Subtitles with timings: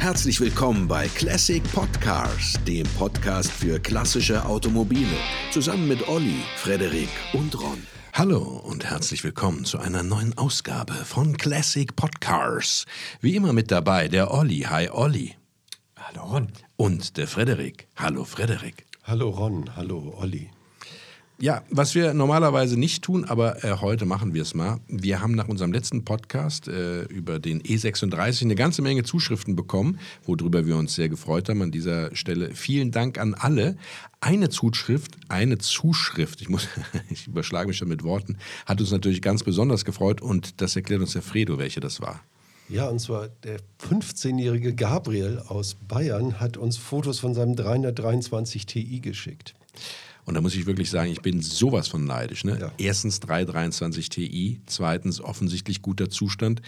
[0.00, 5.06] Herzlich willkommen bei Classic Podcars, dem Podcast für klassische Automobile.
[5.50, 7.86] Zusammen mit Olli, Frederik und Ron.
[8.14, 12.86] Hallo und herzlich willkommen zu einer neuen Ausgabe von Classic Podcars.
[13.20, 14.60] Wie immer mit dabei der Olli.
[14.60, 15.36] Hi Olli.
[15.96, 16.48] Hallo Ron.
[16.76, 17.86] Und der Frederik.
[17.94, 18.86] Hallo Frederik.
[19.04, 20.50] Hallo Ron, hallo Olli.
[21.42, 24.78] Ja, was wir normalerweise nicht tun, aber äh, heute machen wir es mal.
[24.88, 29.98] Wir haben nach unserem letzten Podcast äh, über den E36 eine ganze Menge Zuschriften bekommen,
[30.26, 31.62] worüber wir uns sehr gefreut haben.
[31.62, 33.78] An dieser Stelle vielen Dank an alle.
[34.20, 36.68] Eine Zuschrift, eine Zuschrift, ich muss,
[37.08, 38.36] ich überschlage mich schon mit Worten,
[38.66, 42.20] hat uns natürlich ganz besonders gefreut und das erklärt uns der Fredo, welche das war.
[42.68, 49.00] Ja, und zwar der 15-jährige Gabriel aus Bayern hat uns Fotos von seinem 323 Ti
[49.00, 49.54] geschickt.
[50.24, 52.44] Und da muss ich wirklich sagen, ich bin sowas von neidisch.
[52.44, 52.58] Ne?
[52.60, 52.72] Ja.
[52.78, 56.62] Erstens 323 Ti, zweitens offensichtlich guter Zustand,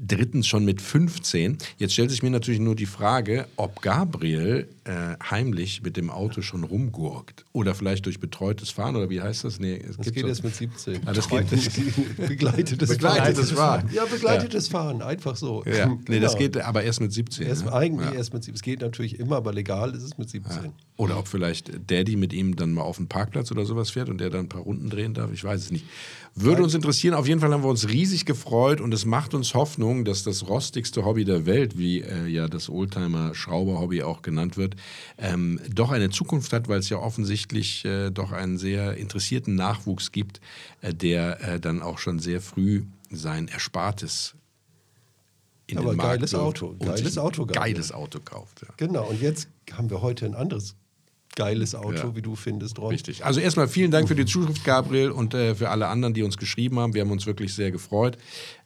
[0.00, 1.58] drittens schon mit 15.
[1.78, 6.40] Jetzt stellt sich mir natürlich nur die Frage, ob Gabriel äh, heimlich mit dem Auto
[6.42, 9.60] schon rumgurkt oder vielleicht durch betreutes Fahren oder wie heißt das?
[9.60, 11.00] Nee, es Das geht so- erst mit 17.
[11.06, 11.46] Ah, das geht-
[12.16, 13.88] begleitetes, Begleitetes Fahren.
[13.92, 15.64] Ja, begleitetes Fahren, einfach so.
[15.66, 16.38] Ja, nee, das Genau.
[16.52, 17.46] geht aber erst mit 17.
[17.46, 17.72] Erst, ne?
[17.72, 18.14] eigentlich Ja.
[18.16, 18.54] erst mit 17.
[18.54, 20.72] Es geht natürlich immer, aber legal ist es mit 17.
[20.96, 24.18] Oder ob vielleicht Daddy mit ihm dann mal auf den Parkplatz oder sowas fährt und
[24.18, 25.30] der dann ein paar Runden drehen darf.
[25.32, 25.84] Ich weiß es nicht.
[26.40, 27.14] Würde uns interessieren.
[27.14, 30.48] Auf jeden Fall haben wir uns riesig gefreut und es macht uns Hoffnung, dass das
[30.48, 34.76] rostigste Hobby der Welt, wie äh, ja das Oldtimer-Schrauber-Hobby auch genannt wird,
[35.16, 40.12] ähm, doch eine Zukunft hat, weil es ja offensichtlich äh, doch einen sehr interessierten Nachwuchs
[40.12, 40.40] gibt,
[40.80, 44.34] äh, der äh, dann auch schon sehr früh sein Erspartes
[45.66, 47.46] in Aber den Markt geiles Auto, geiles Auto.
[47.46, 48.62] Geiles Auto kauft.
[48.62, 48.68] Ja.
[48.76, 50.76] Genau, und jetzt haben wir heute ein anderes
[51.36, 52.16] geiles Auto, Ja.
[52.16, 52.90] wie du findest, Ron.
[52.90, 53.24] Richtig.
[53.24, 56.36] Also erstmal vielen Dank für die Zuschrift, Gabriel, und äh, für alle anderen, die uns
[56.36, 56.94] geschrieben haben.
[56.94, 58.18] Wir haben uns wirklich sehr gefreut.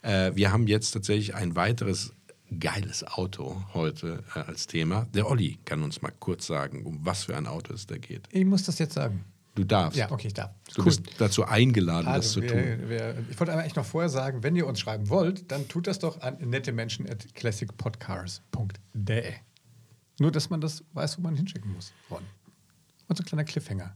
[0.02, 2.14] Äh, wir haben jetzt tatsächlich ein weiteres
[2.60, 5.06] geiles Auto heute äh, als Thema.
[5.14, 8.28] Der Olli kann uns mal kurz sagen, um was für ein Auto es da geht.
[8.30, 9.24] Ich muss das jetzt sagen.
[9.54, 9.98] Du darfst.
[9.98, 10.50] Ja, okay, ich darf.
[10.75, 12.56] Du bist dazu eingeladen, das Also, zu tun.
[12.56, 15.69] wir, wir, ich wollte aber echt noch vorher sagen, wenn ihr uns schreiben wollt, dann
[15.69, 19.32] tut das doch an nette Menschen at classicpodcars.de.
[20.19, 21.92] Nur, dass man das weiß, wo man hinschicken muss.
[22.10, 22.22] Ron.
[23.08, 23.94] Und so ein kleiner Cliffhanger.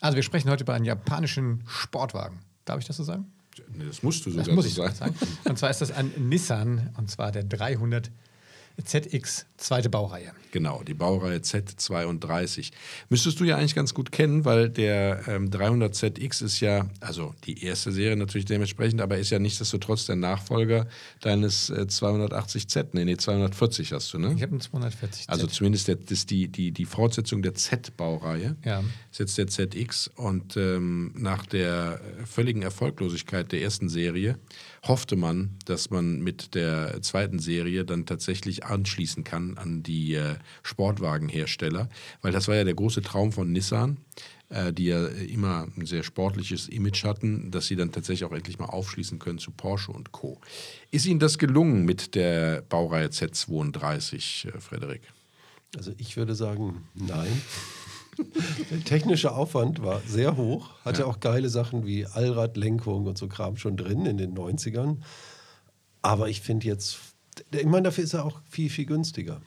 [0.00, 2.40] Also, wir sprechen heute über einen japanischen Sportwagen.
[2.64, 3.26] Darf ich das so sagen?
[3.72, 4.94] Nee, das musst du sogar Das muss so ich sagen.
[4.94, 5.14] sagen.
[5.44, 8.10] Und zwar ist das ein Nissan, und zwar der 300
[8.84, 10.32] ZX, zweite Baureihe.
[10.50, 12.70] Genau, die Baureihe Z32.
[13.10, 17.64] Müsstest du ja eigentlich ganz gut kennen, weil der ähm, 300ZX ist ja, also die
[17.64, 20.86] erste Serie natürlich dementsprechend, aber ist ja nichtsdestotrotz der Nachfolger
[21.20, 22.88] deines äh, 280Z.
[22.92, 24.32] Nee, nee, 240 hast du, ne?
[24.34, 28.56] Ich habe einen 240 Also zumindest der, das die, die, die Fortsetzung der Z-Baureihe.
[28.64, 28.82] Ja.
[29.10, 34.38] Ist jetzt der ZX und ähm, nach der äh, völligen Erfolglosigkeit der ersten Serie
[34.88, 40.36] hoffte man, dass man mit der zweiten Serie dann tatsächlich anschließen kann an die äh,
[40.62, 41.88] Sportwagenhersteller,
[42.22, 43.98] weil das war ja der große Traum von Nissan,
[44.48, 48.58] äh, die ja immer ein sehr sportliches Image hatten, dass sie dann tatsächlich auch endlich
[48.58, 50.40] mal aufschließen können zu Porsche und Co.
[50.90, 55.02] Ist Ihnen das gelungen mit der Baureihe Z32, äh, Frederik?
[55.76, 57.42] Also ich würde sagen, nein.
[58.70, 63.56] Der technische Aufwand war sehr hoch, hatte auch geile Sachen wie Allradlenkung und so Kram
[63.56, 64.98] schon drin in den 90ern.
[66.02, 66.98] Aber ich finde jetzt,
[67.50, 69.40] ich meine, dafür ist er auch viel, viel günstiger.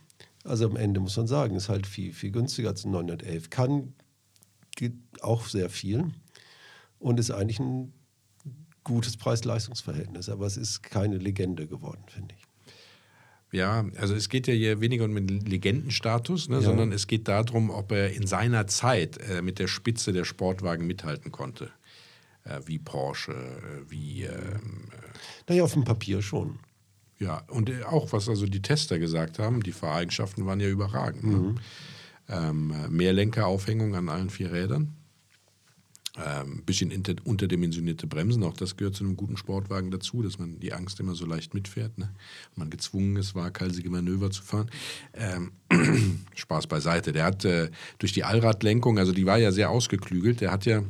[0.44, 3.50] Also am Ende muss man sagen, ist halt viel, viel günstiger als ein 911.
[3.50, 3.94] Kann
[4.76, 6.12] geht auch sehr viel
[7.00, 7.94] und ist eigentlich ein
[8.84, 10.30] gutes Preis-Leistungs-Verhältnis.
[10.30, 12.51] Aber es ist keine Legende geworden, finde ich.
[13.52, 16.62] Ja, also es geht ja hier weniger um den Legendenstatus, ne, Ja.
[16.62, 20.88] sondern es geht darum, ob er in seiner Zeit äh, mit der Spitze der Sportwagen
[20.88, 21.70] mithalten konnte.
[22.46, 24.86] Äh, wie Porsche, äh, wie ähm,
[25.50, 26.60] Naja, auf dem Papier schon.
[27.20, 31.24] ja, und äh, auch was also die Tester gesagt haben, die Fahreigenschaften waren ja überragend.
[31.26, 31.56] Ne?
[32.30, 34.94] Ähm, äh, Mehrlenkeraufhängung an allen vier Rädern.
[36.18, 36.92] Ähm, bisschen
[37.24, 41.16] unterdimensionierte Bremsen, auch das gehört zu einem guten Sportwagen dazu, dass man die Angst immer
[41.16, 41.98] so leicht mitfährt.
[41.98, 42.14] Ne?
[42.56, 44.70] Man gezwungen ist, waghalsige Manöver zu fahren.
[45.14, 45.54] Ähm,
[46.36, 47.14] Spaß beiseite.
[47.14, 50.84] Der hat äh, durch die Allradlenkung, also die war ja sehr ausgeklügelt, der hat ja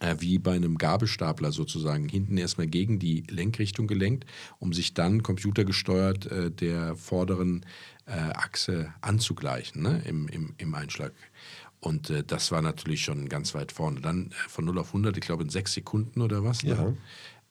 [0.00, 4.26] äh, wie bei einem Gabelstapler sozusagen hinten erstmal gegen die Lenkrichtung gelenkt,
[4.58, 7.64] um sich dann computergesteuert äh, der vorderen
[8.06, 10.02] äh, Achse anzugleichen ne?
[10.04, 11.12] Im, im, im Einschlag.
[11.80, 14.00] Und äh, das war natürlich schon ganz weit vorne.
[14.00, 16.62] Dann äh, von 0 auf 100, ich glaube in sechs Sekunden oder was.
[16.62, 16.96] Ne?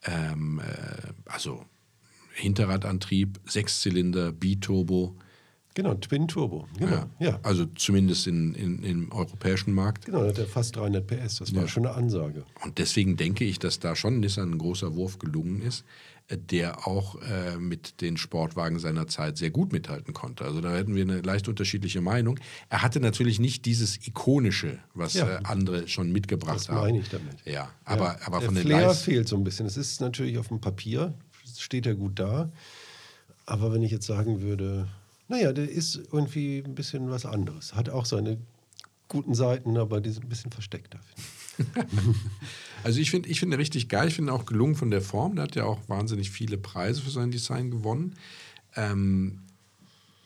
[0.03, 1.65] Ähm, äh, also
[2.33, 5.15] Hinterradantrieb, Sechszylinder, Biturbo,
[5.77, 6.67] Genau, Twin Turbo.
[6.79, 7.07] Genau, Ja.
[7.19, 7.39] ja.
[7.43, 10.05] Also zumindest in, in, im europäischen Markt.
[10.07, 11.37] Genau, da hat er fast 300 PS.
[11.37, 12.45] Das war schon eine Ansage.
[12.63, 15.85] Und deswegen denke ich, dass da schon Nissan ein großer Wurf gelungen ist,
[16.29, 20.45] äh, der auch äh, mit den Sportwagen seiner Zeit sehr gut mithalten konnte.
[20.45, 22.39] Also da hätten wir eine leicht unterschiedliche Meinung.
[22.69, 25.27] Er hatte natürlich nicht dieses Ikonische, was Ja.
[25.27, 26.81] äh, andere schon mitgebracht Das haben.
[26.87, 27.35] meine ich damit.
[27.45, 29.67] Ja, aber, aber Der von den Flair Leist fehlt so ein bisschen.
[29.67, 31.13] Es ist natürlich auf dem Papier,
[31.55, 32.51] steht er gut da.
[33.45, 34.87] Aber wenn ich jetzt sagen würde,
[35.27, 37.75] naja, der ist irgendwie ein bisschen was anderes.
[37.75, 38.37] Hat auch seine
[39.07, 40.99] guten Seiten, aber die sind ein bisschen versteckter.
[42.83, 45.35] Also ich finde ich finde richtig geil, ich finde auch gelungen von der Form.
[45.35, 48.15] Der hat ja auch wahnsinnig viele Preise für sein Design gewonnen.
[48.75, 49.39] Ähm,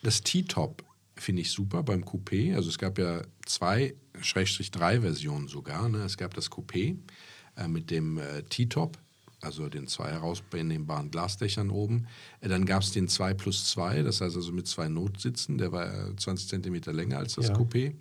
[0.02, 0.84] das T-Top
[1.16, 2.54] finde ich super beim Coupé.
[2.54, 5.88] Also es gab ja zwei, Schrägstrich drei Versionen sogar.
[5.88, 6.04] Ne?
[6.04, 6.98] Es gab das Coupé
[7.56, 8.98] äh, mit dem äh, T-Top,
[9.42, 12.06] also den zwei herausnehmbaren Glasdächern oben.
[12.40, 15.58] Äh, dann gab es den 2 plus 2, das heißt also mit zwei Notsitzen.
[15.58, 17.54] Der war äh, 20 Zentimeter länger als das Ja.
[17.54, 17.94] Coupé.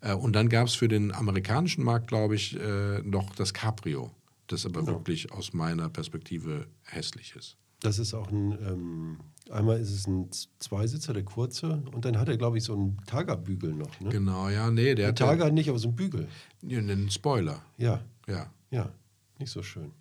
[0.00, 4.10] Äh, und dann gab es für den amerikanischen Markt, glaube ich, äh, noch das Cabrio,
[4.46, 7.56] das aber wirklich aus meiner Perspektive hässlich ist.
[7.80, 9.18] Das ist auch ein, ähm,
[9.50, 12.96] einmal ist es ein Zweisitzer, der kurze, und dann hat er, glaube ich, so einen
[13.06, 14.00] Targa-Bügel noch.
[14.00, 14.08] Ne?
[14.08, 16.26] Genau, ja, nee, der hat Targa nicht, aber so einen Bügel.
[16.62, 17.62] ja, einen Spoiler.
[17.76, 18.52] Ja, Ja.
[18.70, 18.90] ja,
[19.38, 19.92] nicht so schön.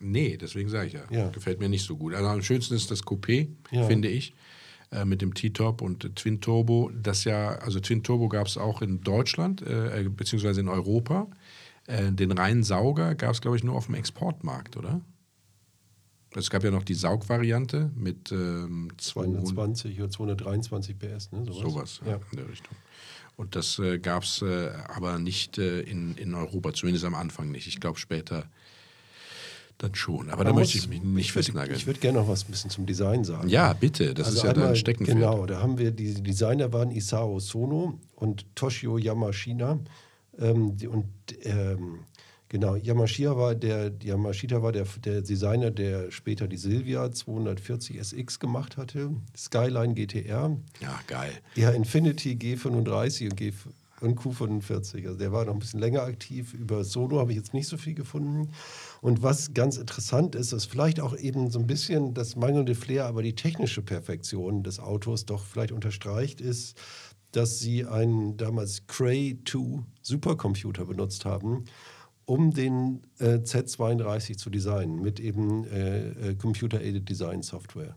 [0.00, 1.04] Nee, deswegen sage ich ja.
[1.10, 1.30] Ja.
[1.30, 2.14] Gefällt mir nicht so gut.
[2.14, 3.86] Also am schönsten ist das Coupé, Ja.
[3.86, 4.34] finde ich,
[4.90, 6.90] äh, mit dem T-Top und äh, Twin Turbo.
[6.94, 11.28] Das ja, also Twin Turbo gab es auch in Deutschland, äh, beziehungsweise in Europa.
[11.86, 15.00] Äh, den reinen Sauger gab es, glaube ich, nur auf dem Exportmarkt, oder?
[16.34, 21.44] Es gab ja noch die Saugvariante mit ähm, 200 220 oder 223 PS, ne?
[21.46, 21.56] Sowas.
[21.60, 22.12] Sowas ja.
[22.12, 22.20] Ja.
[22.30, 22.76] in der Richtung.
[23.36, 27.50] Und das äh, gab es äh, aber nicht äh, in, in Europa, zumindest am Anfang
[27.50, 27.66] nicht.
[27.66, 28.44] Ich glaube später
[29.78, 30.30] dann schon.
[30.30, 31.76] Aber da möchte ich mich nicht festnageln.
[31.76, 33.48] Ich würde gerne noch was ein bisschen zum Design sagen.
[33.48, 35.18] Ja, bitte, das ist ja dein Steckenpferd.
[35.18, 39.78] Genau, da haben wir, die Designer waren Isao Sono und Toshio Yamashina.
[40.38, 41.06] Ähm, die, und
[41.42, 42.00] ähm,
[42.48, 48.38] genau, Yamashita war der, Yamashita war der, der Designer, der später die Silvia 240 SX
[48.38, 51.32] gemacht hatte, Skyline GTR, Ja, geil.
[51.54, 53.52] ja, Infinity G35 und, G
[54.00, 55.06] und Q45.
[55.06, 56.52] Also der war noch ein bisschen länger aktiv.
[56.54, 58.50] Über Solo habe ich jetzt nicht so viel gefunden.
[59.06, 63.06] Und was ganz interessant ist, ist vielleicht auch eben so ein bisschen das mangelnde Flair,
[63.06, 66.76] aber die technische Perfektion des Autos doch vielleicht unterstreicht, ist,
[67.30, 71.66] dass sie einen damals Cray 2 Supercomputer benutzt haben,
[72.24, 77.94] um den äh, Z32 zu designen, mit eben äh, äh, Computer-Aided Design Software.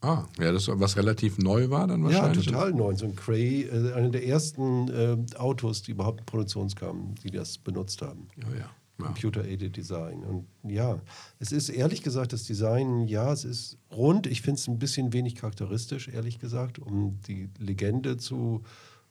[0.00, 2.46] Ah, ja, das was relativ neu war dann Ja, wahrscheinlich.
[2.46, 2.96] total neu.
[2.96, 7.30] So ein Cray, äh, einer der ersten äh, Autos, die überhaupt in Produktion kamen, die
[7.30, 8.26] das benutzt haben.
[8.36, 8.70] Ja, ja.
[9.00, 9.06] Ja.
[9.06, 10.24] Computer-Aided Design.
[10.24, 11.00] Und ja,
[11.38, 14.26] es ist ehrlich gesagt das Design, ja, es ist rund.
[14.26, 18.62] Ich finde es ein bisschen wenig charakteristisch, ehrlich gesagt, um die Legende zu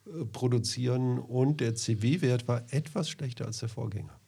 [0.05, 1.19] äh, produzieren.
[1.19, 4.19] Und der CW-Wert war etwas schlechter als der Vorgänger.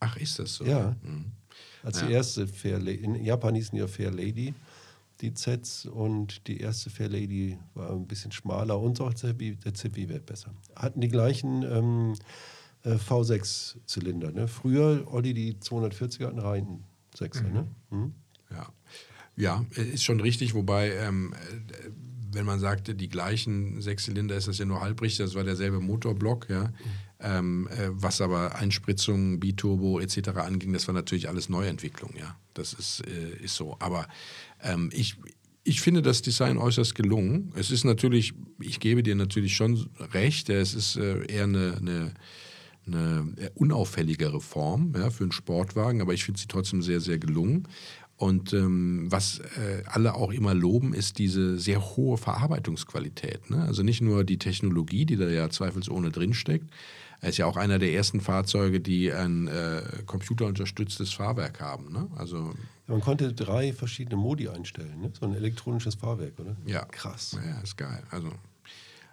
[0.00, 0.64] Ach, ist das so?
[0.64, 0.96] Ja.
[1.02, 1.26] Mhm.
[1.82, 4.54] Als die erste Fair Lady, in Japan hießen ja Fair Lady,
[5.20, 9.34] die Zs und die erste Fair Lady war ein bisschen schmaler und auch der
[9.74, 10.52] CW-Wert besser.
[10.76, 12.14] Hatten die gleichen ähm,
[12.84, 14.32] äh, V6-Zylinder.
[14.32, 14.48] Ne?
[14.48, 16.84] Früher, Olli, die 240er hatten rein
[17.16, 17.50] 6er.
[17.50, 17.68] Ne?
[17.90, 18.14] Mhm.
[18.50, 18.72] Ja.
[19.36, 21.90] ja, ist schon richtig, wobei, ähm, äh,
[22.32, 26.48] wenn man sagte, die gleichen Sechszylinder, ist das ja nur halbrichtig, das war derselbe Motorblock,
[26.48, 26.72] ja.
[27.20, 30.30] Ähm, äh, was aber Einspritzung, Biturbo etc.
[30.38, 32.36] anging, das war natürlich alles Neuentwicklung, ja.
[32.54, 33.76] Das ist, äh, ist so.
[33.78, 34.08] Aber
[34.60, 35.16] ähm, ich,
[35.62, 37.52] ich finde das Design äußerst gelungen.
[37.54, 42.14] Es ist natürlich, ich gebe dir natürlich schon recht, es ist äh, eher eine, eine
[42.86, 47.68] eine unauffälligere Form ja, für einen Sportwagen, aber ich finde sie trotzdem sehr, sehr gelungen.
[48.16, 53.50] Und ähm, was äh, alle auch immer loben, ist diese sehr hohe Verarbeitungsqualität.
[53.50, 53.62] Ne?
[53.62, 56.70] Also nicht nur die Technologie, die da ja zweifelsohne drinsteckt.
[57.20, 61.92] Er ist ja auch einer der ersten Fahrzeuge, die ein äh, computerunterstütztes Fahrwerk haben.
[61.92, 62.08] Ne?
[62.16, 62.52] Also
[62.86, 65.00] Man konnte drei verschiedene Modi einstellen.
[65.00, 65.12] Ne?
[65.18, 66.56] So ein elektronisches Fahrwerk, oder?
[66.66, 66.84] Ja.
[66.84, 67.36] Krass.
[67.44, 68.02] Ja, ist geil.
[68.10, 68.30] Also,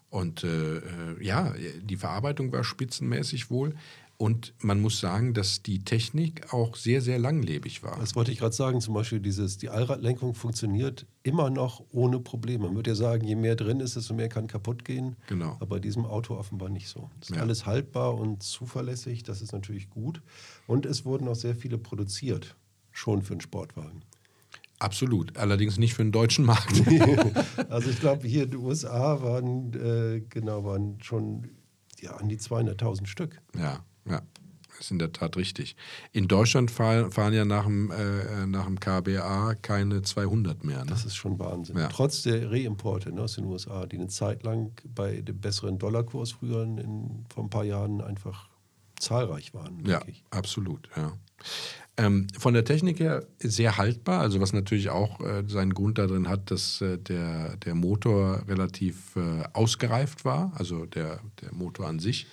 [0.10, 0.82] und äh, äh,
[1.22, 3.76] ja, die Verarbeitung war spitzenmäßig wohl.
[4.22, 7.98] Und man muss sagen, dass die Technik auch sehr, sehr langlebig war.
[8.00, 12.66] Das wollte ich gerade sagen, zum Beispiel dieses, die Allradlenkung funktioniert immer noch ohne Probleme.
[12.66, 15.16] Man würde ja sagen, je mehr drin ist, desto mehr kann kaputt gehen.
[15.28, 15.52] Genau.
[15.62, 17.10] Aber bei diesem Auto offenbar nicht so.
[17.22, 17.42] Es ist Ja.
[17.44, 20.22] alles haltbar und zuverlässig, das ist natürlich gut.
[20.68, 22.58] Und es wurden auch sehr viele produziert,
[22.92, 24.02] schon für einen Sportwagen.
[24.80, 25.38] Absolut.
[25.38, 26.82] Allerdings nicht für den deutschen Markt.
[27.70, 31.50] Also ich glaube, hier in den USA waren, äh, genau, waren schon
[32.00, 33.42] ja, an die 200.000 Stück.
[33.56, 34.22] ja, ja.
[34.80, 35.76] ist in der Tat richtig.
[36.14, 40.80] In Deutschland fahren, fahren ja nach dem, äh, nach dem KBA keine 200 mehr.
[40.80, 40.86] Ne?
[40.90, 41.78] Das ist schon Wahnsinn.
[41.78, 41.90] Ja.
[41.90, 46.32] Trotz der Reimporte ne, aus den USA, die eine Zeit lang bei dem besseren Dollarkurs
[46.32, 48.48] früher in, vor ein paar Jahren einfach
[49.00, 49.86] zahlreich waren.
[49.86, 50.90] Ja, absolut.
[50.96, 51.14] Ja.
[52.00, 56.30] Ähm, von der Technik her sehr haltbar, also was natürlich auch äh, seinen Grund darin
[56.30, 62.00] hat, dass äh, der, der Motor relativ äh, ausgereift war, also der, der Motor an
[62.00, 62.28] sich.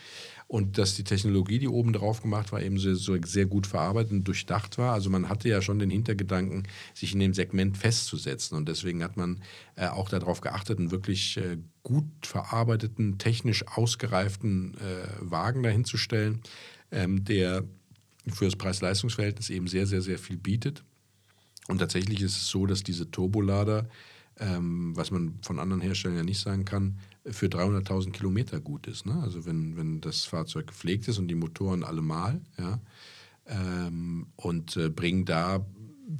[0.46, 4.22] Und dass die Technologie, die oben drauf gemacht war, eben so sehr gut verarbeitet und
[4.22, 4.92] durchdacht war.
[4.92, 8.56] Also man hatte ja schon den Hintergedanken, sich in dem Segment festzusetzen.
[8.56, 9.42] Und deswegen hat man
[9.74, 16.42] äh, auch darauf geachtet, einen wirklich äh, gut verarbeiteten, technisch ausgereiften äh, Wagen dahinzustellen,
[16.92, 17.64] ähm, der
[18.32, 20.84] für das Preis-Leistungs-Verhältnis eben sehr, sehr, sehr viel bietet.
[21.68, 23.88] Und tatsächlich ist es so, dass diese Turbolader,
[24.38, 29.06] ähm, was man von anderen Herstellern ja nicht sagen kann, für 300.000 Kilometer gut ist.
[29.06, 29.20] Ne?
[29.22, 32.80] Also wenn, wenn das Fahrzeug gepflegt ist und die Motoren allemal, ja,
[33.48, 35.64] ähm, und äh, bringen da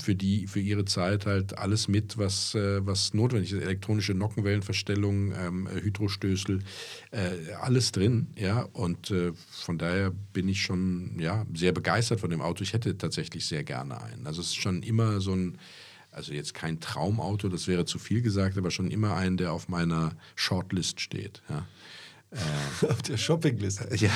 [0.01, 3.63] für, die, für ihre Zeit halt alles mit, was, äh, was notwendig ist.
[3.63, 6.63] Elektronische Nockenwellenverstellung, ähm, Hydrostößel,
[7.13, 8.29] äh, alles drin.
[8.37, 8.63] Ja?
[8.73, 12.63] Und äh, von daher bin ich schon ja, sehr begeistert von dem Auto.
[12.63, 14.27] Ich hätte tatsächlich sehr gerne einen.
[14.27, 15.59] Also es ist schon immer so ein,
[16.11, 19.69] also jetzt kein Traumauto, das wäre zu viel gesagt, aber schon immer ein, der auf
[19.69, 21.43] meiner Shortlist steht.
[21.49, 21.67] Ja.
[22.89, 23.89] Auf der Shoppingliste.
[23.97, 24.11] Ja,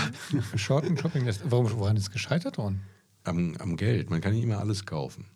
[0.56, 1.42] Short and Shopping List.
[1.44, 2.82] Warum, woran ist es gescheitert worden?
[3.24, 4.10] am, am Geld.
[4.10, 5.26] Man kann nicht immer alles kaufen.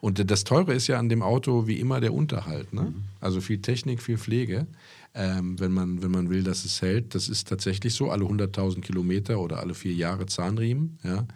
[0.00, 2.72] Und das Teure ist ja an dem Auto wie immer der Unterhalt.
[2.72, 2.92] Ne?
[3.20, 4.66] Also viel Technik, viel Pflege.
[5.12, 7.14] Ähm, wenn, man, wenn man will, dass es hält.
[7.14, 8.10] Das ist tatsächlich so.
[8.10, 11.26] Alle 100.000 Kilometer oder alle vier Jahre Zahnriemen ja,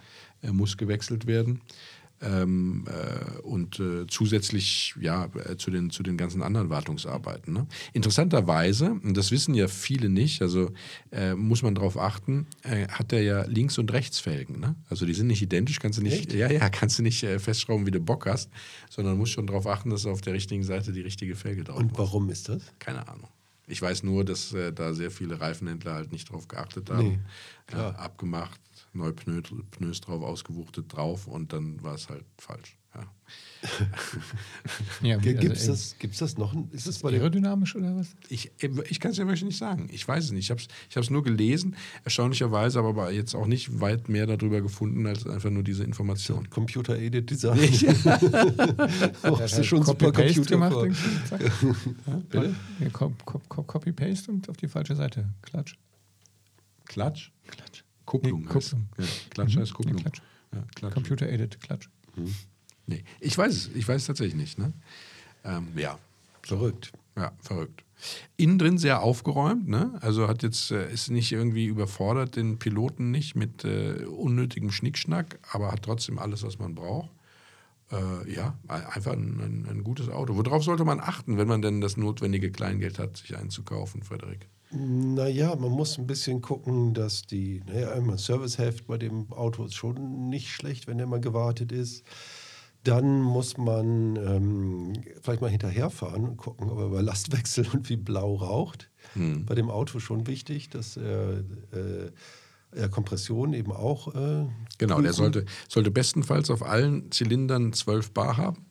[0.42, 1.60] äh, muss gewechselt werden.
[2.23, 7.52] Ähm, äh, und äh, zusätzlich ja, äh, zu, den, zu den ganzen anderen Wartungsarbeiten.
[7.52, 7.66] Ne?
[7.92, 10.71] Interessanterweise, und das wissen ja viele nicht, also
[11.11, 14.61] äh, muss man darauf achten, äh, hat er ja Links- und Rechtsfelgen.
[14.61, 14.75] Ne?
[14.88, 16.33] Also die sind nicht identisch, kannst du nicht, Echt?
[16.33, 18.49] ja, ja, kannst du nicht äh, festschrauben, wie du Bock hast,
[18.88, 21.92] sondern musst schon darauf achten, dass auf der richtigen Seite die richtige Felge drauf Und
[21.92, 21.99] ist.
[21.99, 22.62] warum ist das?
[22.78, 23.28] Keine Ahnung.
[23.66, 27.25] Ich weiß nur, dass da sehr viele Reifenhändler halt nicht drauf geachtet haben.
[27.73, 28.61] Nee, abgemacht,
[28.94, 32.76] neue Pneu, Pneus drauf, ausgewuchtet drauf und dann war es halt falsch.
[32.94, 33.12] Ja.
[35.02, 36.54] Ja, wie, Gibt es also, das, gibt's das noch?
[36.70, 38.14] Ist das bei aerodynamisch oder was?
[38.28, 38.52] Ich,
[38.88, 39.88] ich kann es ja wirklich nicht sagen.
[39.90, 40.44] Ich weiß es nicht.
[40.44, 41.74] Ich habe es ich hab's nur gelesen,
[42.04, 46.48] erstaunlicherweise, aber jetzt auch nicht weit mehr darüber gefunden, als einfach nur diese Information.
[46.50, 47.58] Computer-Aided Design?
[49.24, 50.50] oh, Hat ist er ja schon Copy-Paste Computer.
[50.50, 50.76] gemacht.
[52.06, 52.54] Ja, Bitte?
[52.78, 55.28] Ja, Cop- Cop- Cop- Copy-Paste und auf die falsche Seite.
[55.42, 55.74] Klatsch.
[56.84, 57.32] Klatsch?
[57.48, 57.73] Klatsch.
[58.06, 58.88] Kupplung Nee, heißt Kupplung.
[58.99, 59.61] Ja, Klatsch Mhm.
[59.61, 59.96] heißt Kupplung.
[59.96, 60.23] Nee, Klatsch.
[60.52, 60.94] Ja, Klatsch.
[60.94, 61.88] Computer-aided Klatsch.
[62.87, 63.70] Nee, ich weiß es.
[63.75, 64.58] Ich weiß es tatsächlich nicht.
[64.58, 64.73] Ne?
[65.44, 65.99] Ähm, ja,
[66.42, 66.92] Verrückt.
[67.16, 67.82] Ja, verrückt.
[68.37, 69.96] Innen drin sehr aufgeräumt, ne?
[70.02, 75.38] Also hat jetzt, äh, ist nicht irgendwie überfordert den Piloten nicht mit äh, unnötigem Schnickschnack,
[75.52, 77.08] aber hat trotzdem alles, was man braucht.
[77.90, 80.37] Äh, ja, ein- einfach ein, ein, ein gutes Auto.
[80.37, 84.02] Worauf sollte man achten, wenn man denn das notwendige Kleingeld hat, sich einen zu kaufen,
[84.02, 84.46] Frederik?
[84.74, 89.74] Naja, man muss ein bisschen gucken, dass die, naja, einmal Serviceheft bei dem Auto ist
[89.74, 92.04] schon nicht schlecht, wenn der mal gewartet ist.
[92.82, 97.96] Dann muss man ähm, vielleicht mal hinterherfahren und gucken, ob er bei Lastwechsel und wie
[97.96, 98.90] blau raucht.
[99.46, 101.38] Bei dem Auto schon wichtig, dass er,
[101.72, 102.10] äh,
[102.72, 104.08] er Kompression eben auch.
[104.14, 104.46] Äh,
[104.78, 105.12] Genau, der prüfen.
[105.12, 108.66] sollte, sollte bestenfalls auf allen Zylindern 12 Bar haben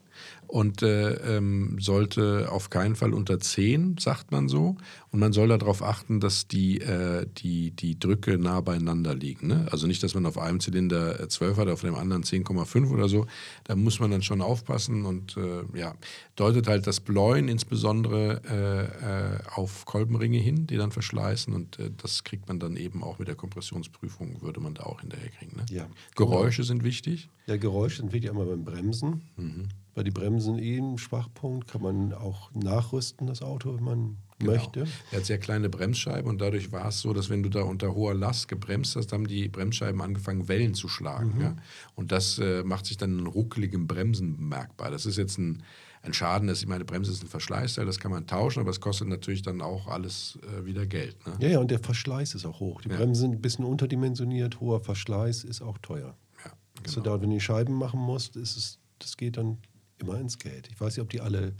[0.47, 4.77] und äh, ähm, sollte auf keinen Fall unter 10, sagt man so.
[5.11, 9.47] Und man soll darauf achten, dass die, äh, die, die Drücke nah beieinander liegen.
[9.47, 9.67] Ne?
[9.71, 13.07] Also nicht, dass man auf einem Zylinder äh, 12 hat, auf dem anderen 10,5 oder
[13.07, 13.27] so.
[13.63, 15.95] Da muss man dann schon aufpassen und äh, ja,
[16.35, 21.91] deutet halt das Bläuen insbesondere äh, äh, auf Kolbenringe hin, die dann verschleißen und äh,
[22.01, 25.57] das kriegt man dann eben auch mit der Kompressionsprüfung, würde man da auch hinterherkriegen.
[25.57, 25.65] Ne?
[25.69, 25.87] Ja.
[26.15, 27.29] Geräusche sind wichtig.
[27.45, 29.21] Ja, Geräusche sind wichtig einmal beim Bremsen.
[29.35, 29.69] Mhm.
[29.95, 31.67] Bei die Bremsen eh ein Schwachpunkt.
[31.67, 34.81] Kann man auch nachrüsten, das Auto, wenn man möchte.
[34.81, 34.91] Genau.
[35.11, 37.93] Er hat sehr kleine Bremsscheiben und dadurch war es so, dass wenn du da unter
[37.93, 41.39] hoher Last gebremst hast, haben die Bremsscheiben angefangen, Wellen zu schlagen.
[41.39, 41.55] Ja?
[41.95, 44.91] Und das äh, macht sich dann in ruckligem Bremsen bemerkbar.
[44.91, 45.63] Das ist jetzt ein,
[46.01, 48.81] ein Schaden, dass ich meine Bremse ist ein Verschleißteil, das kann man tauschen, aber es
[48.81, 51.15] kostet natürlich dann auch alles äh, wieder Geld.
[51.25, 51.33] Ne?
[51.39, 52.81] Ja, ja, und der Verschleiß ist auch hoch.
[52.81, 52.97] Die Ja.
[52.97, 56.17] Bremsen sind ein bisschen unterdimensioniert, hoher Verschleiß ist auch teuer.
[56.43, 56.51] Ja,
[56.83, 57.01] genau.
[57.01, 59.59] dauert, wenn du die Scheiben machen musst, ist es, das geht dann
[60.03, 60.69] immer ins Geld.
[60.71, 61.53] Ich weiß nicht, ob die alle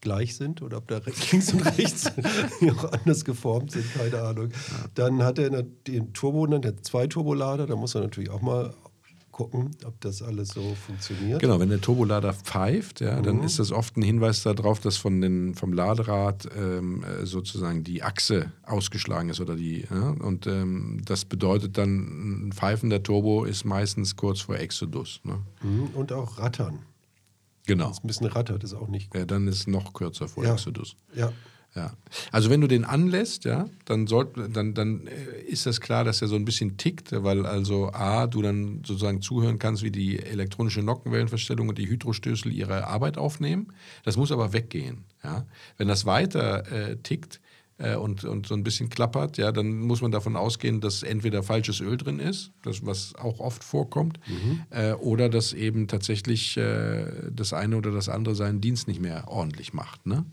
[0.00, 1.00] gleich sind oder ob da
[1.32, 2.10] links und rechts
[2.76, 4.50] auch anders geformt sind, keine Ahnung.
[4.94, 8.74] Dann hat er den Turbo, dann der zwei Turbolader, da muss er natürlich auch mal
[9.38, 11.40] gucken, ob das alles so funktioniert.
[11.40, 15.20] Genau, wenn der Turbolader pfeift, ja, dann ist das oft ein Hinweis darauf, dass von
[15.20, 19.86] den, vom Laderad ähm, äh, sozusagen die Achse ausgeschlagen ist oder die.
[19.88, 25.20] Ja, und ähm, das bedeutet dann, ein pfeifender Turbo ist meistens kurz vor Exodus.
[25.22, 25.38] Ne?
[25.62, 25.90] Mhm.
[25.94, 26.80] Und auch Rattern.
[27.68, 27.90] Genau.
[27.90, 29.20] Wenn ein bisschen rattert, ist auch nicht gut.
[29.20, 30.54] Ja, dann ist es noch kürzer vor Ja.
[30.54, 30.96] Exodus.
[31.14, 31.32] Ja.
[31.74, 31.92] Ja.
[32.32, 36.22] Also wenn du den anlässt, ja, dann, sollt, dann, dann äh, ist das klar, dass
[36.22, 40.18] er so ein bisschen tickt, weil also A, du dann sozusagen zuhören kannst, wie die
[40.18, 43.68] elektronische Nockenwellenverstellung und die Hydrostößel ihre Arbeit aufnehmen.
[44.02, 45.04] Das muss aber weggehen.
[45.22, 45.46] Ja.
[45.76, 47.40] Wenn das weiter äh, tickt
[47.78, 51.42] äh, und, und so ein bisschen klappert, ja, dann muss man davon ausgehen, dass entweder
[51.42, 54.18] falsches Öl drin ist, das, was auch oft vorkommt,
[54.70, 59.28] äh, oder dass eben tatsächlich äh, das eine oder das andere seinen Dienst nicht mehr
[59.28, 60.06] ordentlich macht.
[60.06, 60.24] Ne?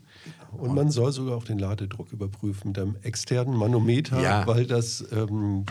[0.52, 4.46] Und man soll sogar auch den Ladedruck überprüfen mit einem externen Manometer, Ja.
[4.46, 5.64] weil das ähm,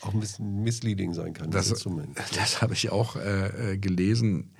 [0.00, 2.16] auch ein bisschen misleading sein kann, das, Das, Instrument.
[2.36, 4.50] das habe ich auch äh, äh, gelesen.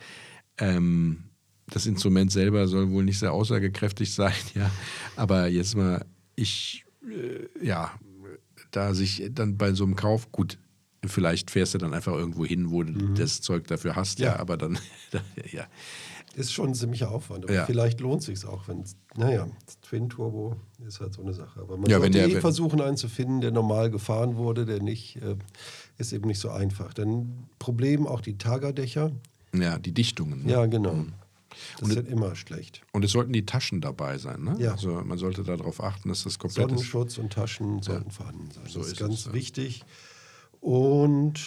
[0.58, 1.24] Ähm,
[1.68, 4.70] das Instrument selber soll wohl nicht sehr aussagekräftig sein, ja.
[5.16, 6.04] Aber jetzt mal,
[6.42, 7.92] ich, äh, ja,
[8.70, 10.58] da sich dann bei so einem Kauf, gut,
[11.04, 14.38] vielleicht fährst du dann einfach irgendwo hin, wo du das Zeug dafür hast, ja, Ja.
[14.38, 14.78] aber dann,
[15.52, 15.66] ja.
[16.34, 17.66] Ist schon ein ziemlicher Aufwand, aber Ja.
[17.66, 18.84] vielleicht lohnt sich auch, wenn
[19.16, 19.46] naja,
[19.82, 20.56] Twin Turbo
[20.86, 21.60] ist halt so eine Sache.
[21.60, 24.80] Aber man Ja, sollte der- eh versuchen, einen zu finden, der normal gefahren wurde, der
[24.82, 25.36] nicht, äh,
[25.98, 26.94] ist eben nicht so einfach.
[26.94, 29.12] Dann Problem auch die Tagerdächer.
[29.54, 30.44] ja, die Dichtungen.
[30.46, 30.52] Ne?
[30.52, 31.04] Ja, genau.
[31.78, 32.82] Das ist halt immer schlecht.
[32.92, 34.56] Und es sollten die Taschen dabei sein, ne?
[34.58, 34.72] Ja.
[34.72, 36.70] Also man sollte darauf achten, dass das komplett ist.
[36.70, 38.64] Sonnenschutz und Taschen sollten vorhanden sein.
[38.66, 39.32] So das ist ist ganz es, ja.
[39.32, 39.84] wichtig.
[40.60, 41.40] Und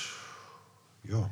[1.03, 1.29] ja,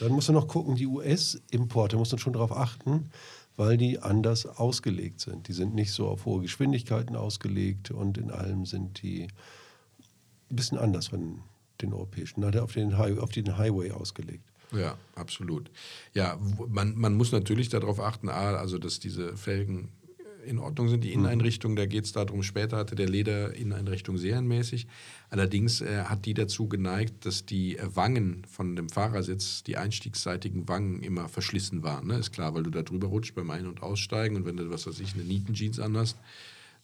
[0.00, 3.10] dann muss man noch gucken, die US-Importe muss man schon darauf achten,
[3.56, 5.48] weil die anders ausgelegt sind.
[5.48, 9.28] Die sind nicht so auf hohe Geschwindigkeiten ausgelegt und in allem sind die
[10.50, 11.42] ein bisschen anders von
[11.80, 14.48] den europäischen, auf den, High, auf den Highway ausgelegt.
[14.76, 15.70] Ja, absolut.
[16.14, 16.38] Ja,
[16.68, 19.88] man, man muss natürlich darauf achten, A, also dass diese Felgen
[20.44, 24.86] in Ordnung sind, die Inneneinrichtung, da geht es darum, später hatte der Leder-Inneneinrichtung serienmäßig.
[25.30, 30.68] Allerdings äh, hat die dazu geneigt, dass die äh, Wangen von dem Fahrersitz, die einstiegsseitigen
[30.68, 32.08] Wangen immer verschlissen waren.
[32.08, 32.18] Ne?
[32.18, 34.86] Ist klar, weil du da drüber rutscht beim Ein- und Aussteigen und wenn du, was
[34.86, 36.18] weiß ich, eine Nietenjeans anhast,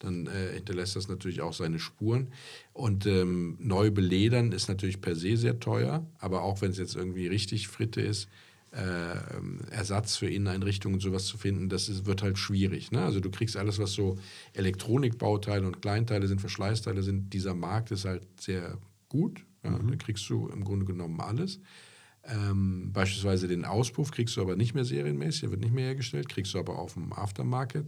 [0.00, 2.33] dann äh, hinterlässt das natürlich auch seine Spuren.
[2.73, 6.97] Und ähm, neu beledern ist natürlich per se sehr teuer, aber auch wenn es jetzt
[6.97, 8.28] irgendwie richtig Fritte ist,
[8.73, 12.92] äh, ähm, Ersatz für Inneneinrichtungen und sowas zu finden, das ist, wird halt schwierig.
[12.92, 13.02] Ne?
[13.02, 14.16] Also du kriegst alles, was so
[14.54, 18.78] Elektronikbauteile und Kleinteile sind, Verschleißteile sind, dieser Markt ist halt sehr
[19.09, 19.44] gut.
[19.64, 19.79] Ja?
[19.79, 21.61] Da kriegst du im Grunde genommen alles.
[22.24, 26.29] Ähm, beispielsweise den Auspuff kriegst du aber nicht mehr serienmäßig, der wird nicht mehr hergestellt,
[26.29, 27.87] kriegst du aber auf dem Aftermarket.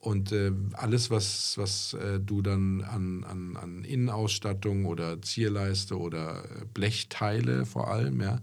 [0.00, 6.44] Und äh, alles, was, was äh, du dann an, an, an Innenausstattung oder Zierleiste oder
[6.44, 8.40] äh, Blechteile vor allem, ja,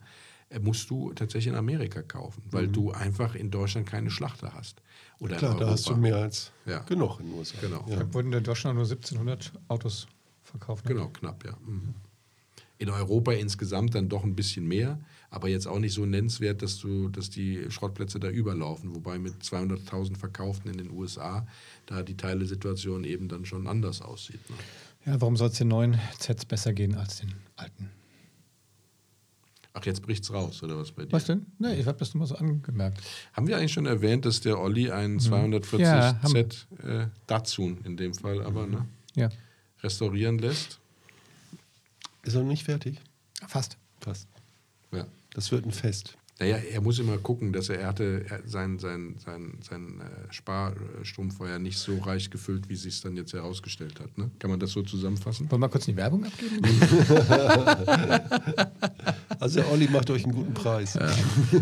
[0.49, 4.83] äh, musst du tatsächlich in Amerika kaufen, weil du einfach in Deutschland keine Schlachter hast.
[5.19, 5.71] Oder in Klar, da Europa.
[5.71, 6.79] hast du mehr als Ja.
[6.81, 7.59] genug in den USA.
[7.59, 7.85] Genau.
[7.89, 7.95] Ja.
[8.03, 10.07] Da wurden in Deutschland nur 1700 Autos
[10.43, 10.85] verkauft.
[10.85, 10.93] ne?
[10.93, 11.57] Genau, knapp, ja.
[11.65, 11.95] Mhm.
[12.77, 16.79] In Europa insgesamt dann doch ein bisschen mehr, aber jetzt auch nicht so nennenswert, dass,
[16.79, 18.95] du, dass die Schrottplätze da überlaufen.
[18.95, 21.45] Wobei mit 200.000 Verkauften in den USA
[21.85, 24.39] da die Teilesituation eben dann schon anders aussieht.
[24.49, 24.55] Ne?
[25.05, 27.89] Ja, warum soll es den neuen Sets besser gehen als den alten?
[29.73, 31.11] Ach, jetzt bricht's raus, oder was bei dir?
[31.11, 31.45] Was denn?
[31.59, 32.99] Nee, ich habe das nur mal so angemerkt.
[33.33, 38.13] Haben wir eigentlich schon erwähnt, dass der Olli einen Ja, 240Z äh, Datsun in dem
[38.15, 39.29] Fall aber ne, Ja,
[39.83, 40.79] restaurieren lässt?
[42.23, 42.99] Ist er noch nicht fertig?
[43.47, 43.77] fast.
[44.01, 44.27] Fast.
[44.91, 45.05] Ja.
[45.37, 46.17] Das wird ein Fest.
[46.39, 51.47] Naja, er muss immer gucken, dass er, er hatte er, sein, sein, sein, sein äh,
[51.47, 54.17] ja nicht so reich gefüllt, wie es sich dann jetzt herausgestellt hat.
[54.17, 54.31] Ne?
[54.39, 55.49] Kann man das so zusammenfassen?
[55.51, 56.59] Wollen wir kurz die Werbung abgeben?
[59.39, 60.97] Also Olli macht euch einen guten Preis.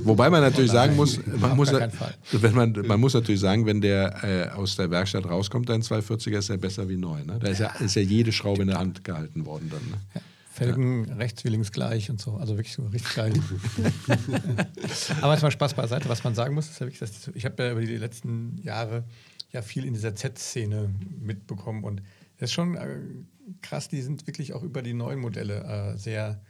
[0.05, 4.23] Wobei man natürlich sagen muss, man muss, wenn man, man muss natürlich sagen, wenn der
[4.23, 7.21] äh, aus der Werkstatt rauskommt, dein 240er ist ja besser wie neu.
[7.25, 7.37] Ne?
[7.37, 9.81] Da ist ja, ist ja jede Schraube in der Hand gehalten worden dann.
[9.89, 9.97] Ne?
[10.15, 10.21] Ja.
[10.55, 12.35] Felgen rechts wie links gleich und so.
[12.37, 13.33] Also wirklich so richtig geil.
[15.21, 16.07] Aber jetzt mal Spaß beiseite.
[16.09, 19.03] Was man sagen muss, ist ja wirklich, dass ich habe ja über die letzten Jahre
[19.51, 22.01] ja viel in dieser Z-Szene mitbekommen und
[22.37, 22.99] das ist schon äh,
[23.61, 23.87] krass.
[23.89, 26.41] Die sind wirklich auch über die neuen Modelle äh, sehr,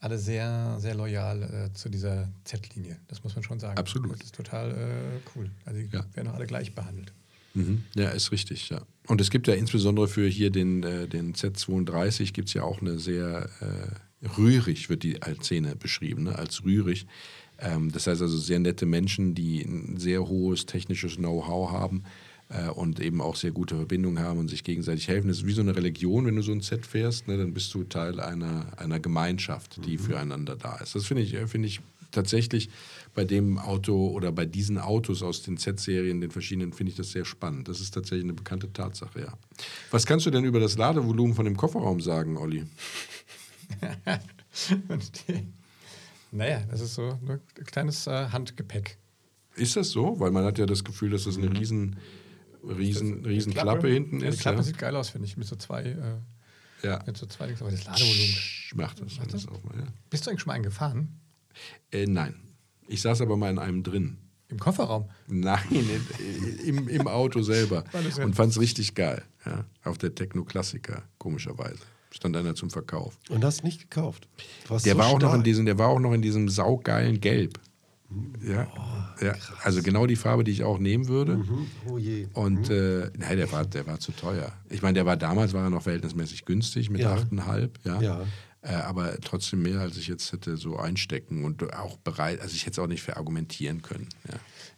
[0.00, 2.96] alle sehr, sehr loyal äh, zu dieser Z-Linie.
[3.08, 3.78] Das muss man schon sagen.
[3.78, 4.14] Absolut.
[4.18, 5.50] Das ist total äh, cool.
[5.64, 6.04] Also die Ja.
[6.14, 7.12] werden auch alle gleich behandelt.
[7.54, 7.84] Mhm.
[7.94, 8.82] Ja, ist richtig, ja.
[9.06, 12.80] Und es gibt ja insbesondere für hier den, äh, den Z32 gibt es ja auch
[12.80, 16.36] eine sehr äh, rührig, wird die als Szene beschrieben, ne?
[16.36, 17.06] als rührig.
[17.58, 22.04] Ähm, das heißt also sehr nette Menschen, die ein sehr hohes technisches Know-how haben
[22.48, 25.28] äh, und eben auch sehr gute Verbindungen haben und sich gegenseitig helfen.
[25.28, 27.36] Das ist wie so eine Religion, wenn du so ein Z fährst, ne?
[27.36, 30.94] dann bist du Teil einer, einer Gemeinschaft, die füreinander da ist.
[30.94, 31.80] Das finde ich, äh, finde ich
[32.14, 32.70] tatsächlich
[33.14, 37.10] bei dem Auto oder bei diesen Autos aus den Z-Serien, den verschiedenen, finde ich das
[37.10, 37.68] sehr spannend.
[37.68, 39.32] Das ist tatsächlich eine bekannte Tatsache, ja.
[39.90, 42.64] Was kannst du denn über das Ladevolumen von dem Kofferraum sagen, Olli?
[46.32, 48.98] naja, das ist so ein kleines äh, Handgepäck.
[49.56, 50.18] Ist das so?
[50.18, 51.56] Weil man hat ja das Gefühl, dass das eine Mhm.
[51.56, 51.96] riesen,
[52.64, 54.38] riesen, riesen die Klappe, hinten ist.
[54.38, 54.62] Die Klappe ja.
[54.64, 57.02] sieht geil aus, finde ich, mit so zwei, äh, ja.
[57.06, 58.36] mit so zwei Dings, aber das Ladevolumen.
[58.74, 59.48] Mach das Macht alles das?
[59.48, 59.86] auch mal, ja.
[60.10, 61.20] Bist du eigentlich schon mal eingefahren?
[61.90, 62.34] Äh, nein.
[62.86, 64.18] Ich saß aber mal in einem drin.
[64.48, 65.08] Im Kofferraum?
[65.26, 67.84] Nein, in, im, im Auto selber.
[68.22, 69.22] Und fand es richtig geil.
[69.46, 69.64] Ja.
[69.82, 71.80] Auf der Techno-Klassiker, komischerweise.
[72.10, 73.18] Stand einer zum Verkauf.
[73.28, 74.28] Und hast nicht gekauft.
[74.68, 77.20] Warst Der so war, auch noch in diesem, der war auch noch in diesem saugeilen
[77.20, 77.58] Gelb.
[78.46, 78.68] Ja,
[79.20, 79.34] ja.
[79.62, 81.38] Also genau die Farbe, die ich auch nehmen würde.
[81.38, 81.66] Mhm.
[81.90, 82.28] Oh je.
[82.34, 84.52] Und äh, nein, der war, der war zu teuer.
[84.70, 87.16] Ich meine, der war damals war er noch verhältnismäßig günstig mit Ja.
[87.16, 88.00] 8,5, ja.
[88.00, 88.26] Ja.
[88.64, 92.62] Äh, aber trotzdem mehr, als ich jetzt hätte so einstecken und auch bereit, also ich
[92.62, 94.08] hätte es auch nicht verargumentieren können.
[94.26, 94.34] Ja.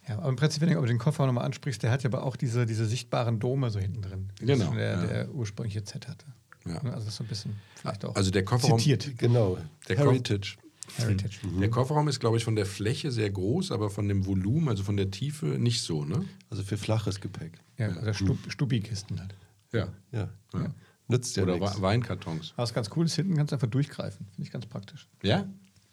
[0.09, 2.35] Ja, aber im Prinzip, wenn du den Kofferraum nochmal ansprichst, der hat ja aber auch
[2.35, 4.29] diese, diese sichtbaren Dome so hinten drin.
[4.39, 5.05] Genau, Der, ja.
[5.05, 6.25] der ursprüngliche Z hatte.
[6.65, 6.75] Ja.
[6.75, 9.17] Also das ist so ein bisschen vielleicht auch Also der Kofferraum, zitiert.
[9.17, 9.57] Genau.
[9.87, 10.57] Der Heritage.
[10.95, 11.39] Heritage.
[11.59, 14.83] der Kofferraum ist, glaube ich, von der Fläche sehr groß, aber von dem Volumen, also
[14.83, 16.23] von der Tiefe, nicht so, ne?
[16.49, 17.53] Also für flaches Gepäck.
[17.77, 19.35] Ja, oder Stub, Stubikisten halt.
[19.73, 19.89] Ja.
[20.11, 20.29] Ja.
[20.53, 20.73] Ja.
[21.07, 21.81] Nützt ja Oder nichts.
[21.81, 22.53] Weinkartons.
[22.55, 24.25] Aber was ganz cool ist, hinten kannst du einfach durchgreifen.
[24.35, 25.07] Finde ich ganz praktisch.
[25.23, 25.47] Ja?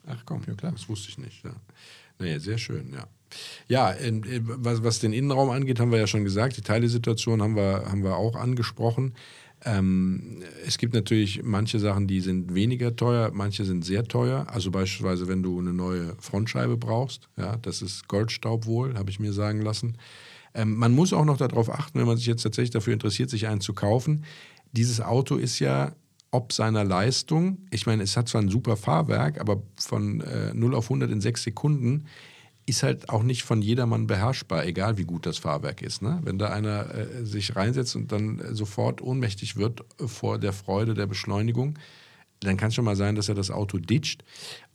[0.07, 0.73] Ach komm, Ja, klar.
[0.73, 1.45] das wusste ich nicht.
[1.45, 1.55] Ja.
[2.19, 3.07] Naja, sehr schön, ja.
[3.69, 7.43] Ja, ähm, äh, was, was den Innenraum angeht, haben wir ja schon gesagt, die Teilesituation
[7.43, 9.15] haben wir, haben wir auch angesprochen.
[9.65, 14.47] Ähm, es gibt natürlich manche Sachen, die sind weniger teuer, manche sind sehr teuer.
[14.49, 19.21] Also beispielsweise, wenn du eine neue Frontscheibe brauchst, ja, das ist Goldstaub wohl, habe ich
[19.21, 19.97] mir sagen lassen.
[20.55, 23.49] Ähm, man muss auch noch darauf achten, wenn man sich jetzt tatsächlich dafür interessiert, sich
[23.49, 24.25] einen zu kaufen.
[24.77, 25.93] Dieses Auto ist ja
[26.35, 30.75] ob seiner Leistung, ich meine, es hat zwar ein super Fahrwerk, aber von äh, 0
[30.75, 32.07] auf 100 in 6 Sekunden
[32.67, 36.03] ist halt auch nicht von jedermann beherrschbar, egal wie gut das Fahrwerk ist.
[36.03, 36.19] Ne?
[36.25, 41.07] Wenn da einer äh, sich reinsetzt und dann sofort ohnmächtig wird vor der Freude der
[41.07, 41.79] Beschleunigung,
[42.41, 44.25] dann kann es schon mal sein, dass er das Auto ditcht.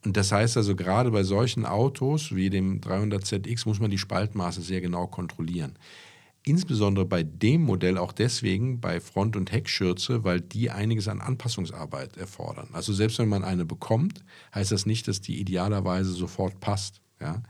[0.06, 4.62] Und das heißt also, gerade bei solchen Autos wie dem 300ZX muss man die Spaltmaße
[4.62, 5.78] sehr genau kontrollieren.
[6.44, 12.18] Insbesondere bei dem Modell auch deswegen bei Front- und Heckschürze, weil die einiges an Anpassungsarbeit
[12.18, 12.70] erfordern.
[12.72, 14.24] Also selbst wenn man eine bekommt,
[14.56, 17.02] heißt das nicht, dass die idealerweise sofort passt.
[17.20, 17.44] Ja?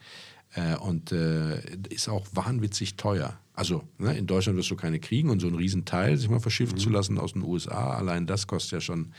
[0.56, 3.39] Äh, und äh, ist auch wahnwitzig teuer.
[3.54, 6.78] Also ne, in Deutschland wirst du keine kriegen und so ein Riesenteil sich mal verschiffen
[6.78, 9.12] zu lassen aus den USA, allein das kostet ja schon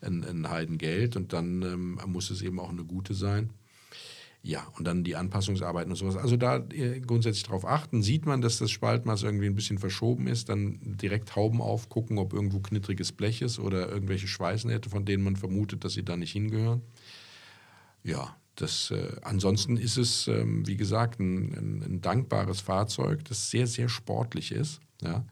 [0.00, 3.50] ein, ein Heidengeld und dann ähm, muss es eben auch eine gute sein.
[4.46, 6.16] Ja, und dann die Anpassungsarbeiten und sowas.
[6.16, 8.02] Also da äh, grundsätzlich darauf achten.
[8.02, 12.34] Sieht man, dass das Spaltmaß irgendwie ein bisschen verschoben ist, dann direkt Hauben aufgucken, ob
[12.34, 16.32] irgendwo knittriges Blech ist oder irgendwelche Schweißnähte, von denen man vermutet, dass sie da nicht
[16.32, 16.82] hingehören.
[18.02, 23.50] Ja, das, äh, ansonsten ist es, ähm, wie gesagt, ein, ein, ein dankbares Fahrzeug, das
[23.50, 24.80] sehr, sehr sportlich ist.
[25.00, 25.24] Ja.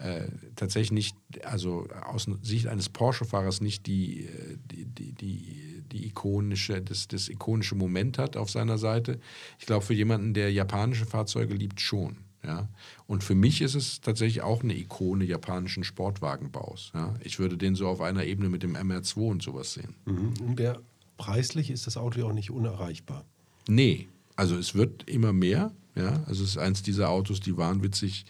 [0.00, 6.06] Äh, tatsächlich nicht, also aus Sicht eines Porsche-Fahrers nicht die, äh, die, die, die, die
[6.06, 9.20] ikonische, das, das ikonische Moment hat auf seiner Seite.
[9.58, 12.16] Ich glaube, für jemanden, der japanische Fahrzeuge liebt, schon.
[12.42, 12.70] Ja?
[13.06, 16.92] Und für mich ist es tatsächlich auch eine Ikone japanischen Sportwagenbaus.
[16.94, 17.14] Ja?
[17.22, 19.96] Ich würde den so auf einer Ebene mit dem MR2 und sowas sehen.
[20.06, 20.32] Mhm.
[20.40, 20.80] Und der,
[21.18, 23.26] preislich ist das Auto ja auch nicht unerreichbar.
[23.68, 25.72] Nee, also es wird immer mehr.
[25.94, 26.22] Ja?
[26.26, 28.24] Also es ist eins dieser Autos, die wahnwitzig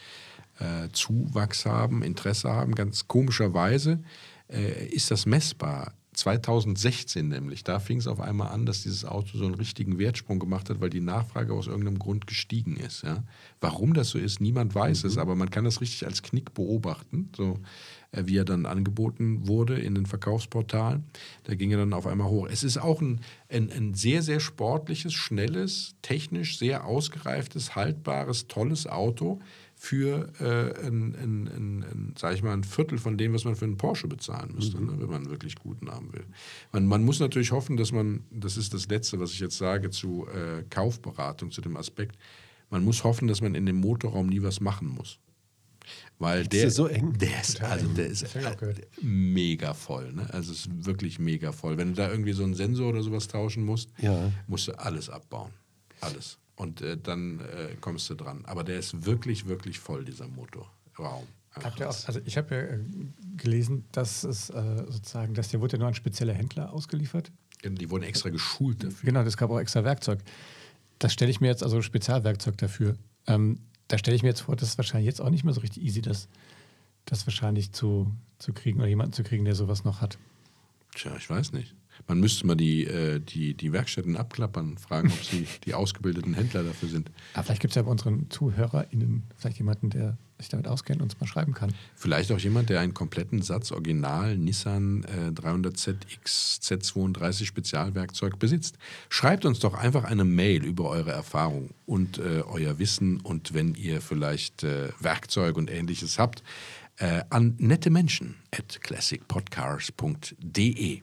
[0.60, 2.74] äh, Zuwachs haben, Interesse haben.
[2.74, 4.02] Ganz komischerweise
[4.48, 5.94] äh, ist das messbar.
[6.12, 10.38] 2016 nämlich, da fing es auf einmal an, dass dieses Auto so einen richtigen Wertsprung
[10.38, 13.02] gemacht hat, weil die Nachfrage aus irgendeinem Grund gestiegen ist.
[13.02, 13.22] Ja?
[13.60, 17.30] Warum das so ist, niemand weiß es, aber man kann das richtig als Knick beobachten,
[17.36, 17.60] so
[18.10, 21.04] äh, wie er dann angeboten wurde in den Verkaufsportalen.
[21.44, 22.48] Da ging er dann auf einmal hoch.
[22.50, 28.86] Es ist auch ein, ein, ein sehr, sehr sportliches, schnelles, technisch sehr ausgereiftes, haltbares, tolles
[28.86, 29.40] Auto
[29.82, 33.56] für äh, ein, ein, ein, ein, sag ich mal, ein Viertel von dem, was man
[33.56, 36.26] für einen Porsche bezahlen müsste, ne, wenn man wirklich guten haben will.
[36.70, 39.88] Man, man muss natürlich hoffen, dass man, das ist das Letzte, was ich jetzt sage
[39.88, 42.18] zu äh, Kaufberatung, zu dem Aspekt,
[42.68, 45.18] man muss hoffen, dass man in dem Motorraum nie was machen muss.
[46.18, 47.16] Weil Ist der, der so eng?
[47.18, 48.80] Der ist, also der ist gehört.
[49.00, 50.12] mega voll.
[50.12, 50.28] Ne?
[50.30, 51.78] Also es ist wirklich mega voll.
[51.78, 54.30] Wenn du da irgendwie so einen Sensor oder sowas tauschen musst, Ja.
[54.46, 55.52] musst du alles abbauen.
[56.02, 56.36] Alles.
[56.60, 58.44] Und äh, dann äh, kommst du dran.
[58.44, 61.26] Aber der ist wirklich, wirklich voll, dieser Motorraum.
[61.54, 62.80] Ach, Habt ihr auch, also ich habe ja äh,
[63.38, 67.32] gelesen, dass es äh, sozusagen, dass der wurde ja nur an spezielle Händler ausgeliefert.
[67.64, 69.06] Die wurden extra geschult dafür.
[69.06, 70.20] Genau, das gab auch extra Werkzeug.
[70.98, 72.94] Das stelle ich mir jetzt, also Spezialwerkzeug dafür.
[73.26, 75.62] Ähm, da stelle ich mir jetzt vor, das ist wahrscheinlich jetzt auch nicht mehr so
[75.62, 76.28] richtig easy, das,
[77.06, 80.18] das wahrscheinlich zu, zu kriegen oder jemanden zu kriegen, der sowas noch hat.
[80.94, 81.74] Tja, ich weiß nicht.
[82.06, 86.62] Man müsste mal die, äh, die, die Werkstätten abklappern, fragen, ob sie die ausgebildeten Händler
[86.62, 87.10] dafür sind.
[87.34, 91.12] Aber vielleicht gibt es ja bei unseren ZuhörerInnen vielleicht jemanden, der sich damit auskennt und
[91.12, 91.72] uns mal schreiben kann.
[91.94, 98.78] Vielleicht auch jemand, der einen kompletten Satz Original Nissan äh, 300ZX Z32 Spezialwerkzeug besitzt.
[99.08, 103.74] Schreibt uns doch einfach eine Mail über eure Erfahrung und äh, euer Wissen und wenn
[103.74, 106.42] ihr vielleicht äh, Werkzeug und ähnliches habt,
[106.96, 111.02] äh, an nette Menschen at classicpodcars.de.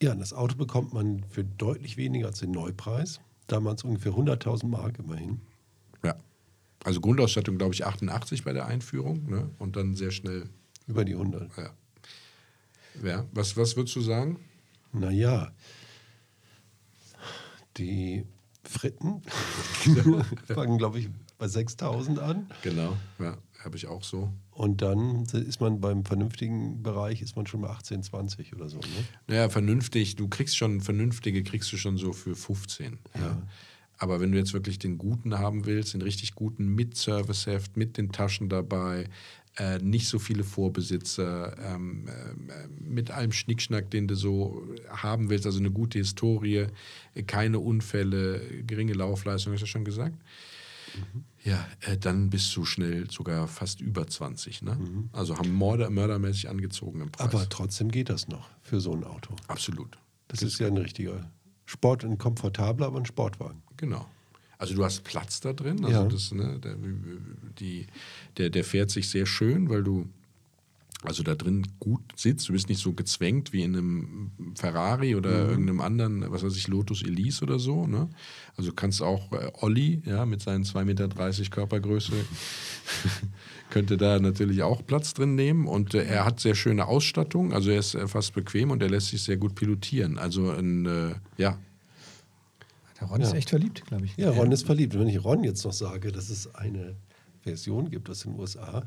[0.00, 3.20] Ja, das Auto bekommt man für deutlich weniger als den Neupreis.
[3.48, 5.40] Damals ungefähr 100.000 Mark immerhin.
[6.04, 6.14] Ja.
[6.84, 9.50] Also Grundausstattung, glaube ich, 88 bei der Einführung ne?
[9.58, 10.48] und dann sehr schnell.
[10.86, 11.50] Über die 100.
[11.56, 11.70] Ja.
[13.02, 13.24] ja.
[13.32, 14.38] Was, was würdest du sagen?
[14.92, 15.52] Naja,
[17.76, 18.24] die
[18.62, 19.22] Fritten
[20.46, 21.08] fangen, glaube ich,
[21.38, 22.50] bei 6.000 an.
[22.62, 24.32] Genau, ja, habe ich auch so.
[24.50, 28.78] Und dann ist man beim vernünftigen Bereich, ist man schon bei 18, 20 oder so.
[28.78, 28.86] Ne?
[29.26, 32.98] Naja, vernünftig, du kriegst schon, vernünftige kriegst du schon so für 15.
[33.14, 33.20] Ja.
[33.20, 33.42] ja.
[33.98, 37.98] Aber wenn du jetzt wirklich den guten haben willst, den richtig guten mit Serviceheft, mit
[37.98, 39.08] den Taschen dabei,
[39.58, 45.46] äh, nicht so viele Vorbesitzer, ähm, äh, mit allem Schnickschnack, den du so haben willst,
[45.46, 46.66] also eine gute Historie,
[47.26, 50.16] keine Unfälle, geringe Laufleistung, hast du schon gesagt?
[50.98, 51.24] Mhm.
[51.44, 54.62] Ja, äh, dann bist du schnell sogar fast über 20.
[54.62, 54.74] Ne?
[54.74, 55.10] Mhm.
[55.12, 57.32] Also haben Mörder, mördermäßig angezogen im Preis.
[57.32, 59.34] Aber trotzdem geht das noch für so ein Auto.
[59.46, 59.96] Absolut.
[60.28, 61.30] Das, das ist ja ein richtiger
[61.64, 63.62] Sport, ein komfortabler, aber ein Sportwagen.
[63.76, 64.06] Genau.
[64.58, 65.84] Also du hast Platz da drin.
[65.84, 66.08] Also ja.
[66.08, 66.76] das, ne, der,
[67.58, 67.86] die,
[68.36, 70.08] der, der fährt sich sehr schön, weil du
[71.04, 72.48] also da drin gut sitzt.
[72.48, 75.50] Du bist nicht so gezwängt wie in einem Ferrari oder mhm.
[75.50, 77.86] irgendeinem anderen, was weiß ich, Lotus Elise oder so.
[77.86, 78.08] Ne?
[78.56, 82.12] Also du kannst auch äh, Olli, ja, mit seinen 2,30 Meter Körpergröße,
[83.70, 85.68] könnte da natürlich auch Platz drin nehmen.
[85.68, 88.90] Und äh, er hat sehr schöne Ausstattung, also er ist äh, fast bequem und er
[88.90, 90.18] lässt sich sehr gut pilotieren.
[90.18, 91.58] Also ein, äh, ja,
[93.00, 93.26] der Ron ja.
[93.28, 94.16] ist echt verliebt, glaube ich.
[94.16, 94.98] Ja, Ron ist verliebt.
[94.98, 96.96] Wenn ich Ron jetzt noch sage, dass es eine
[97.42, 98.82] Version gibt aus den USA,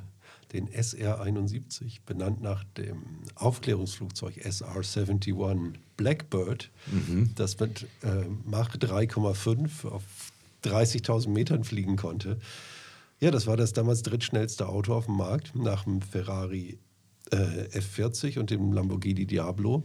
[0.53, 3.03] den SR-71, benannt nach dem
[3.35, 7.31] Aufklärungsflugzeug SR-71 Blackbird, mhm.
[7.35, 10.03] das mit äh, Mach 3,5 auf
[10.63, 12.39] 30.000 Metern fliegen konnte.
[13.19, 16.79] Ja, das war das damals drittschnellste Auto auf dem Markt, nach dem Ferrari
[17.31, 17.37] äh,
[17.77, 19.83] F40 und dem Lamborghini Diablo.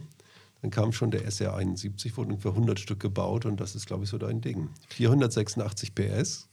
[0.61, 4.09] Dann kam schon der SR71, wurde ungefähr 100 Stück gebaut und das ist, glaube ich,
[4.09, 4.69] so dein Ding.
[4.89, 6.46] 486 PS.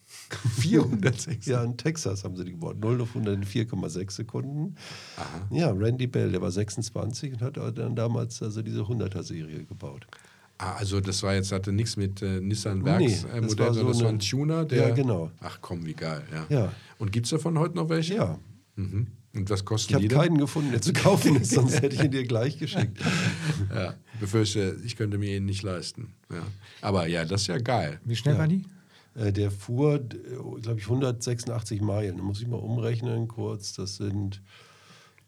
[0.60, 1.46] 406?
[1.46, 2.78] ja, in Texas haben sie die gebaut.
[2.80, 4.76] 0 auf 100 in 4,6 Sekunden.
[5.16, 5.48] Aha.
[5.50, 10.06] Ja, Randy Bell, der war 26 und hat dann damals also diese 100er-Serie gebaut.
[10.58, 14.02] Ah, also das war jetzt, hatte nichts mit äh, Nissan Werksmodell, nee, sondern so das
[14.02, 14.88] war ein Tuner, der.
[14.88, 15.30] Ja, genau.
[15.40, 16.22] Ach komm, wie geil.
[16.32, 16.46] Ja.
[16.48, 16.72] ja.
[16.98, 18.14] Und gibt es davon heute noch welche?
[18.14, 18.38] Ja.
[18.76, 19.08] Mhm.
[19.34, 20.06] Und was kosten ich die?
[20.06, 22.98] Ich habe keinen gefunden, der zu kaufen ist, sonst hätte ich ihn dir gleich geschickt.
[23.74, 26.14] ja, befürchte, ich könnte mir ihn nicht leisten.
[26.32, 26.42] Ja.
[26.80, 28.00] Aber ja, das ist ja geil.
[28.04, 28.40] Wie schnell ja.
[28.40, 28.64] war die?
[29.14, 32.16] Äh, der fuhr, glaube ich, 186 Meilen.
[32.16, 33.74] Da muss ich mal umrechnen kurz.
[33.74, 34.42] Das sind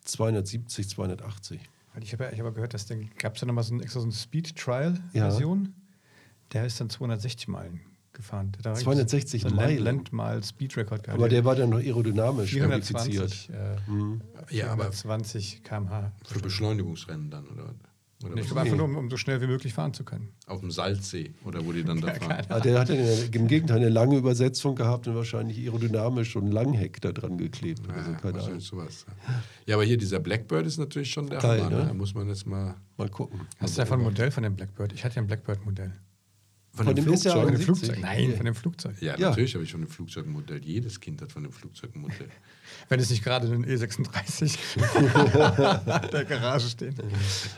[0.05, 1.61] 270, 280.
[2.01, 4.07] Ich habe ja, hab gehört, dass dann gab es ja nochmal so, ein, extra so
[4.07, 5.65] eine Speed-Trial-Version.
[5.65, 5.71] Ja.
[6.53, 7.81] Der ist dann 260 Meilen
[8.13, 8.53] gefahren.
[8.63, 9.83] 260 so Meilen.
[9.83, 11.19] Landmile Speed Record gehabt.
[11.19, 14.21] Aber der war dann noch aerodynamisch 420, äh, mhm.
[14.51, 16.13] Ja, aber 20 km/h.
[16.25, 17.75] Für Beschleunigungsrennen dann, oder?
[18.25, 20.33] Oder ich glaube einfach nur, um, um, so schnell wie möglich fahren zu können.
[20.47, 22.47] Auf dem Salzsee oder wo die dann da fahren.
[22.49, 27.13] Ah, der hat im Gegenteil eine lange Übersetzung gehabt und wahrscheinlich aerodynamisch und Langheck da
[27.13, 27.83] dran geklebt.
[27.87, 28.61] Ja, also keine Ahnung.
[28.61, 29.05] Sowas.
[29.67, 31.77] Ja, aber hier dieser Blackbird ist natürlich schon der Geil, Hammer.
[31.77, 31.87] Ne?
[31.89, 33.41] Da muss man jetzt mal, mal gucken.
[33.59, 34.93] Hast du davon ein Modell von dem Blackbird?
[34.95, 35.93] Ich hatte ja ein Blackbird-Modell.
[36.77, 37.33] Von, von dem, dem Flugzeug?
[37.33, 37.99] Von dem Flugzeug?
[38.01, 39.01] Nein, von dem Flugzeug.
[39.01, 39.31] Ja, ja.
[39.31, 40.63] natürlich habe ich von dem Flugzeugmodell.
[40.63, 42.29] Jedes Kind hat von dem Flugzeugmodell.
[42.91, 44.59] Wenn es nicht gerade ein E36
[46.05, 46.97] in der Garage steht.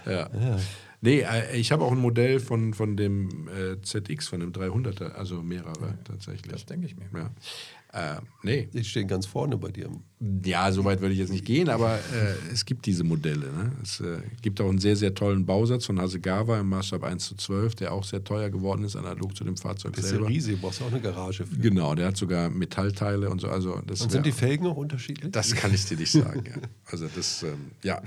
[0.06, 0.30] Ja.
[0.32, 0.58] ja.
[1.00, 5.10] Nee, äh, ich habe auch ein Modell von, von dem äh, ZX, von dem 300er,
[5.12, 6.52] also mehrere tatsächlich.
[6.52, 7.08] Das denke ich mir.
[7.12, 8.16] Ja.
[8.16, 8.68] Äh, nee.
[8.72, 9.90] Die stehen ganz vorne bei dir.
[10.20, 13.52] Ja, so weit würde ich jetzt nicht gehen, aber äh, es gibt diese Modelle.
[13.52, 13.72] Ne?
[13.84, 17.36] Es äh, gibt auch einen sehr, sehr tollen Bausatz von Hasegawa im Maßstab 1 zu
[17.36, 20.24] 12, der auch sehr teuer geworden ist, analog zu dem Fahrzeug das selber.
[20.24, 21.56] ist ja riesig, du brauchst auch eine Garage für.
[21.56, 23.48] Genau, der hat sogar Metallteile und so.
[23.48, 25.30] Also das und sind die Felgen auch unterschiedlich?
[25.30, 26.62] Das kann ich dir nicht sagen, ja.
[26.86, 28.02] Also das, ähm, ja.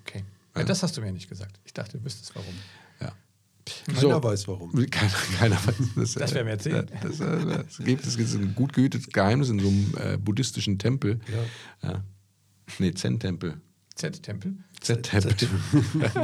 [0.00, 0.22] Okay.
[0.56, 1.58] Ja, das hast du mir nicht gesagt.
[1.66, 2.54] Ich dachte, du wüsstest warum.
[3.88, 3.94] Ja.
[3.94, 4.72] Keiner weiß warum.
[4.90, 6.14] Keiner, keiner weiß das.
[6.14, 6.86] Das werden wir erzählen.
[6.92, 10.16] Ja, Das, äh, das gibt, es gibt ein gut gehütetes Geheimnis in so einem äh,
[10.18, 11.20] buddhistischen Tempel.
[11.82, 12.04] Ja.
[12.78, 13.60] Nee, Zen-Tempel.
[13.94, 14.54] Z-Tempel?
[14.80, 15.34] Z-Tempel.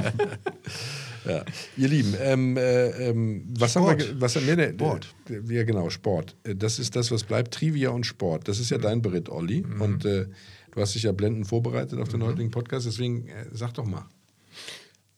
[1.25, 1.45] ja.
[1.77, 3.91] Ihr Lieben, ähm, äh, ähm, was Sport.
[3.91, 4.75] haben wir, was wir denn?
[4.75, 5.15] Sport.
[5.31, 6.37] Äh, ja, genau, Sport.
[6.45, 7.55] Äh, Das ist das, was bleibt.
[7.55, 8.47] Trivia und Sport.
[8.49, 9.65] Das ist ja dein Beritt, Olli.
[9.81, 10.27] Und äh,
[10.73, 12.87] du hast dich ja blendend vorbereitet auf den heutigen Podcast.
[12.87, 14.07] Deswegen äh, sag doch mal.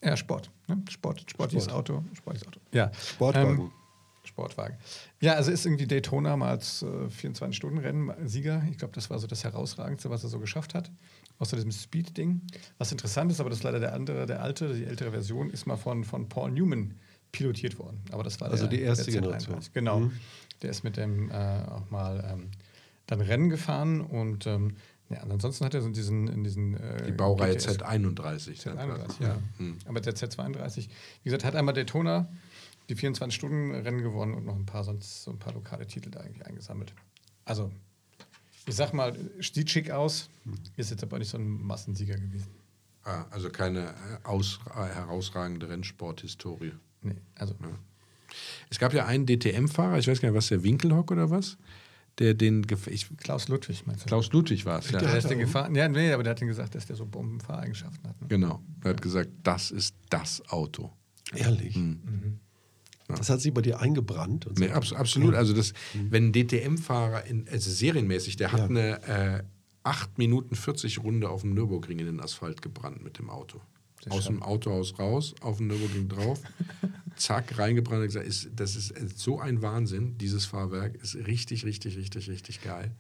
[0.05, 0.51] Ja, Sport.
[0.69, 0.83] Ne?
[0.91, 1.91] Sport, sportliches Sport.
[1.91, 2.05] Auto.
[2.15, 2.61] Sportliches Auto.
[2.73, 2.91] Ja.
[2.95, 3.59] Sportwagen.
[3.59, 3.71] Ähm,
[4.25, 4.77] Sportwagen.
[5.21, 8.63] Ja, also ist irgendwie Daytona mal als äh, 24-Stunden-Rennen Sieger.
[8.71, 10.91] Ich glaube, das war so das Herausragendste, was er so geschafft hat.
[11.39, 12.41] Außer diesem Speed-Ding.
[12.79, 15.67] Was interessant ist, aber das ist leider der andere, der alte, die ältere Version, ist
[15.67, 16.95] mal von, von Paul Newman
[17.33, 18.01] pilotiert worden.
[18.13, 19.23] Aber das war Also der, die erste der Z33.
[19.23, 19.61] Generation.
[19.75, 20.11] Genau.
[20.63, 22.51] Der ist mit dem äh, auch mal ähm,
[23.07, 24.77] dann Rennen gefahren und ähm,
[25.11, 28.63] ja, und ansonsten hat er so in diesen, in diesen äh, Die Baureihe GTS Z31.
[28.63, 29.39] Z31, ja.
[29.85, 32.29] Aber der Z32, wie gesagt, hat einmal Daytona
[32.89, 36.47] die 24-Stunden-Rennen gewonnen und noch ein paar sonst so ein paar lokale Titel da eigentlich
[36.47, 36.95] eingesammelt.
[37.45, 37.71] Also,
[38.67, 40.29] ich sag mal, sieht schick aus,
[40.77, 42.49] ist jetzt aber nicht so ein Massensieger gewesen.
[43.05, 43.93] Ah, also keine äh,
[44.25, 46.73] aus, äh, herausragende Rennsporthistorie.
[47.03, 47.55] Nee, also.
[48.71, 51.59] Es gab ja einen DTM-Fahrer, ich weiß gar nicht, was der Winkelhock oder was?
[52.21, 54.07] Der den gef- ich, Klaus Ludwig, meinst du?
[54.07, 54.99] Klaus Ludwig war es, ja.
[55.01, 55.75] der hat ist den gefahren.
[55.75, 58.21] Ja, nee, aber der hat den gesagt, dass der so Bombenfahreigenschaften hat.
[58.21, 58.29] Ne?
[58.29, 58.63] Genau.
[58.85, 60.93] Er hat gesagt, das ist das Auto.
[61.35, 61.77] Ehrlich.
[63.09, 64.47] Das hat sich bei dir eingebrannt.
[64.47, 64.65] Und so.
[64.65, 65.35] Nee, abs absolut.
[65.35, 68.67] Also das, wenn ein DTM-Fahrer, in- also serienmäßig, der hat Ja.
[68.67, 69.03] eine
[69.39, 69.43] äh,
[69.83, 73.61] 8 Minuten 40 Runde auf dem Nürburgring in den Asphalt gebrannt mit dem Auto.
[74.11, 76.41] Aus dem Autohaus raus, auf dem Nürburgring drauf,
[77.17, 81.65] zack, reingebrannt und gesagt, ist, das ist äh, so ein Wahnsinn, dieses Fahrwerk ist richtig,
[81.65, 82.91] richtig, richtig, richtig geil.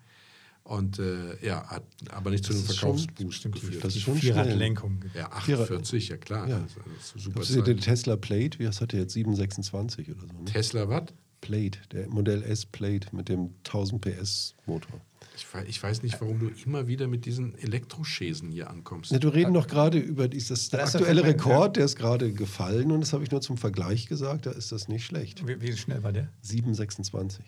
[0.63, 3.85] Und äh, ja, hat aber nicht zu einem Das ist schon- Verkaufsboost geführt.
[3.85, 4.17] Das ist schon.
[4.17, 5.05] Vierradlenkung.
[5.15, 6.49] ja, Vierer- 48, ja klar.
[6.49, 6.61] Ja.
[6.61, 7.81] Das ist, super Das ist Zeit.
[7.83, 10.27] Tesla Plate, wie das hat der jetzt 726 oder so.
[10.27, 10.45] Ne?
[10.47, 11.03] Tesla was?
[11.43, 14.99] Plate, der Modell S Plate mit dem 1000 PS Motor.
[15.37, 19.11] Ich, wei- ich weiß nicht, warum du immer wieder mit diesen Elektroschäsen hier ankommst.
[19.11, 22.33] Ja, du reden doch gerade über dieses der der aktuelle Vergleich, Rekord, der ist gerade
[22.33, 25.47] gefallen und das habe ich nur zum Vergleich gesagt, da ist das nicht schlecht.
[25.47, 26.29] Wie, wie schnell war der?
[26.43, 27.45] 726.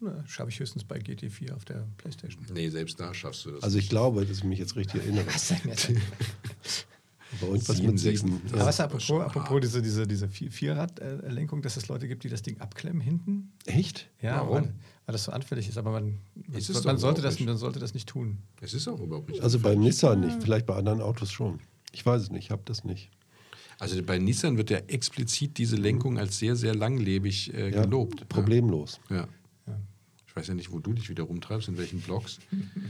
[0.00, 2.44] Na, Schaffe ich höchstens bei GT4 auf der Playstation.
[2.52, 3.62] Nee, selbst da schaffst du das.
[3.62, 5.26] Also ich glaube, dass ich mich jetzt richtig erinnere.
[5.26, 5.90] Was denn jetzt?
[7.40, 8.40] Aber irgendwas mit 7, sieben.
[8.52, 12.28] Aber was Ja, apropos, apropos diese, diese, diese Vier- Vierradlenkung, dass es Leute gibt, die
[12.28, 13.52] das Ding abklemmen hinten?
[13.66, 14.08] Echt?
[14.20, 14.54] Ja, Warum?
[14.56, 14.74] Weil,
[15.06, 15.78] weil das so anfällig ist.
[15.78, 17.46] Aber man, man, man, sollte, das, nicht.
[17.46, 18.38] man sollte das nicht tun.
[18.60, 19.42] Es ist auch überhaupt nicht.
[19.42, 19.74] Also bei.
[19.74, 21.60] Nissan nicht, vielleicht bei anderen Autos schon.
[21.92, 23.10] Ich weiß es nicht, ich habe das nicht.
[23.78, 28.28] Also bei Nissan wird ja explizit diese Lenkung als sehr, sehr langlebig äh, Ja, gelobt.
[28.28, 29.00] Problemlos.
[29.10, 29.26] Ja.
[30.26, 32.40] Ich weiß ja nicht, wo du dich wieder rumtreibst, in welchen Blogs,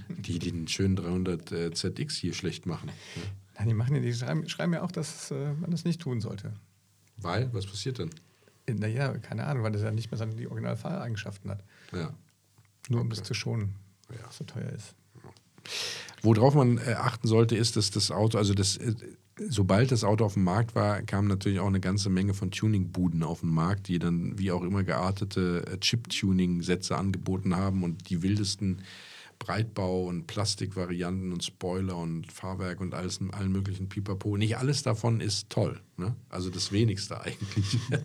[0.09, 2.88] die den schönen 300 äh, ZX hier schlecht machen.
[3.16, 3.22] Ja.
[3.59, 6.21] Nein, die machen ja, die schreiben, schreiben ja auch, dass äh, man das nicht tun
[6.21, 6.53] sollte.
[7.17, 8.11] Weil, was passiert dann?
[8.67, 11.62] Äh, Naja, keine Ahnung, weil das ja nicht mehr seine die Originalfahreigenschaften hat.
[11.93, 12.12] Ja.
[12.88, 13.75] Nur um das zu schonen,
[14.11, 14.27] Ja.
[14.27, 14.95] was so teuer ist.
[16.23, 18.95] Worauf man äh, achten sollte, ist, dass das Auto, also das, äh,
[19.49, 23.23] sobald das Auto auf dem Markt war, kam natürlich auch eine ganze Menge von Tuningbuden
[23.23, 28.23] auf den Markt, die dann wie auch immer geartete äh, Chip-Tuning-Sätze angeboten haben und die
[28.23, 28.83] wildesten
[29.38, 34.37] Breitbau- und Plastikvarianten und Spoiler und Fahrwerk und alles, allen möglichen Pipapo.
[34.37, 35.81] Nicht alles davon ist toll.
[35.97, 36.16] Ne?
[36.29, 37.79] Also das wenigste eigentlich.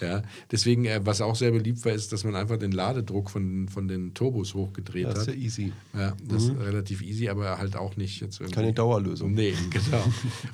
[0.00, 3.68] ja, deswegen, äh, was auch sehr beliebt war, ist, dass man einfach den Ladedruck von,
[3.68, 5.34] von den Turbos hochgedreht Das ist hat.
[5.34, 5.72] ja easy.
[5.94, 8.54] Ja, das ist relativ easy, aber halt auch nicht jetzt irgendwie.
[8.54, 9.32] Keine Dauerlösung.
[9.32, 10.04] Nee, genau.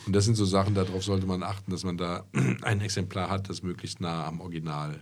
[0.06, 2.24] Und das sind so Sachen, darauf sollte man achten, dass man da
[2.62, 4.98] ein Exemplar hat, das möglichst nah am Original äh,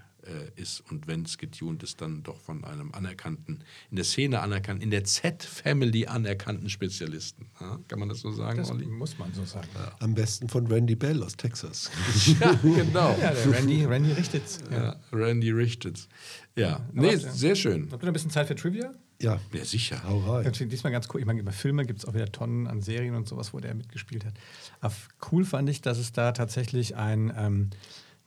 [0.56, 0.80] ist.
[0.90, 4.90] Und wenn es getunt ist, dann doch von einem anerkannten, in der Szene anerkannten, in
[4.90, 7.46] der Z-Family anerkannten Spezialisten.
[7.60, 8.86] Ja, kann man das so sagen, Das Olli?
[8.86, 9.68] muss man so sagen.
[10.00, 11.90] Am besten von Randy Bell aus Texas.
[12.40, 13.16] Ja, genau.
[13.20, 14.60] Ja, der Randy, Randy richtet's.
[14.70, 14.82] Ja.
[14.84, 16.08] Ja, Randy Richtitz.
[16.56, 17.88] Ja, Aber nee, ihr- sehr schön.
[17.90, 18.94] Habt ihr noch ein bisschen Zeit für Trivia?
[19.20, 20.02] Ja, Ja, sicher.
[20.04, 20.44] hau rein.
[20.44, 21.20] Natürlich Diesmal ganz cool.
[21.20, 23.74] Ich meine, bei Filmen gibt es auch wieder Tonnen an Serien und sowas, wo der
[23.74, 24.34] mitgespielt hat.
[24.80, 24.94] Aber
[25.30, 27.70] cool fand ich, dass es da tatsächlich ein, ähm,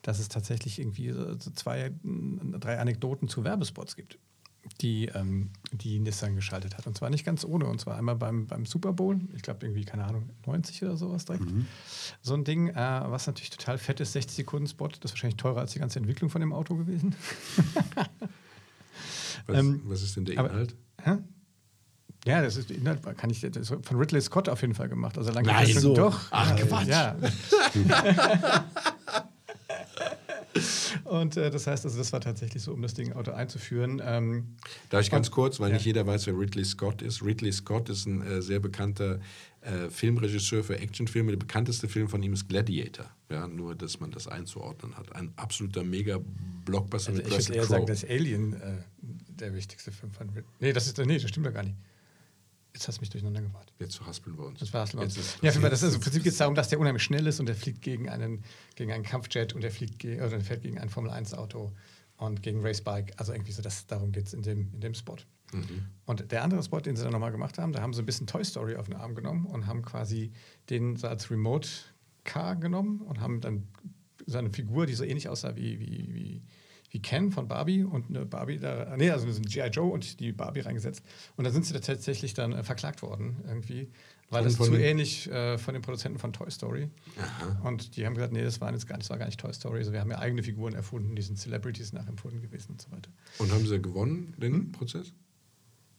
[0.06, 4.20] dass es tatsächlich irgendwie so zwei, mm, drei Anekdoten zu Werbespots gibt,
[4.82, 6.86] die, ähm, die Nissan geschaltet hat.
[6.86, 7.65] Und zwar nicht ganz ohne.
[7.65, 11.26] Und zwar einmal beim, beim Super Bowl, ich glaube irgendwie, keine Ahnung, 90 oder sowas
[11.26, 11.46] direkt.
[12.22, 15.38] So ein Ding, äh, was natürlich total fett ist, 60 Sekunden Spot, das ist wahrscheinlich
[15.38, 17.15] teurer als die ganze Entwicklung von dem Auto gewesen.
[19.48, 20.75] Was, Ähm, was ist denn der aber- Inhalt?
[21.04, 21.17] Hä?
[22.25, 25.17] Ja, das ist Inhalt, kann ich das von Ridley Scott auf jeden Fall gemacht.
[25.19, 25.94] Also lange Nein, so.
[25.94, 26.19] doch.
[26.32, 26.88] Ach, Quatsch.
[26.88, 27.15] Ja.
[31.03, 34.01] Und äh, das heißt, also das war tatsächlich so, um das Ding Auto einzuführen.
[34.03, 34.56] Ähm,
[34.89, 35.75] Darf ich ganz kurz, weil Ja.
[35.75, 37.21] nicht jeder weiß, wer Ridley Scott ist.
[37.23, 39.19] Ridley Scott ist ein äh, sehr bekannter
[39.62, 41.31] äh, Filmregisseur für Actionfilme.
[41.31, 43.10] Der bekannteste Film von ihm ist Gladiator.
[43.29, 45.13] Ja, nur, dass man das einzuordnen hat.
[45.15, 47.91] Ein absoluter Mega-Blockbuster also mit ich würde eher sagen, Crowe.
[47.93, 50.43] dass Alien äh, der wichtigste Film von Ridley.
[50.60, 51.75] Nee, das ist nee, das stimmt doch gar nicht.
[52.76, 53.71] Jetzt hast du mich durcheinander gebracht.
[53.80, 54.60] Jetzt verhaspeln wir uns.
[54.60, 54.73] Jetzt
[55.17, 57.04] ist Ja, auf jeden Fall, das ist, im Prinzip geht es darum, dass der unheimlich
[57.04, 58.44] schnell ist und der fliegt gegen einen,
[58.76, 61.71] gegen einen Kampfjet und der fliegt ge oder der fährt gegen ein Formel-1-Auto
[62.17, 63.17] und gegen Racebike.
[63.17, 65.15] Also irgendwie so, das, darum geht es in dem, in dem Spot.
[66.06, 68.28] Und der andere Spot, den sie dann nochmal gemacht haben, da haben sie ein bisschen
[68.28, 70.34] Toy Story auf den Arm genommen und haben quasi
[70.69, 73.69] den so als Remote-Car genommen und haben dann
[74.26, 76.42] seine Figur, die so ähnlich aussah wie, wie, wie,
[76.96, 79.67] wie Ken von Barbie und eine Barbie da, nee, also ein G.I.
[79.67, 81.04] Joe und die Barbie reingesetzt.
[81.35, 83.89] Und da sind sie da tatsächlich dann äh, verklagt worden irgendwie,
[84.29, 86.89] weil Und das zu ähnlich äh, von den Produzenten von Toy Story.
[87.65, 89.54] Und die haben gesagt, nee, das war jetzt gar nicht, das war gar nicht Toy
[89.54, 89.79] Story.
[89.79, 93.12] Also wir haben ja eigene Figuren erfunden, die sind Celebrities nachempfunden gewesen und so weiter.
[93.39, 94.71] Und haben sie gewonnen, den Hm?
[94.71, 95.12] Prozess?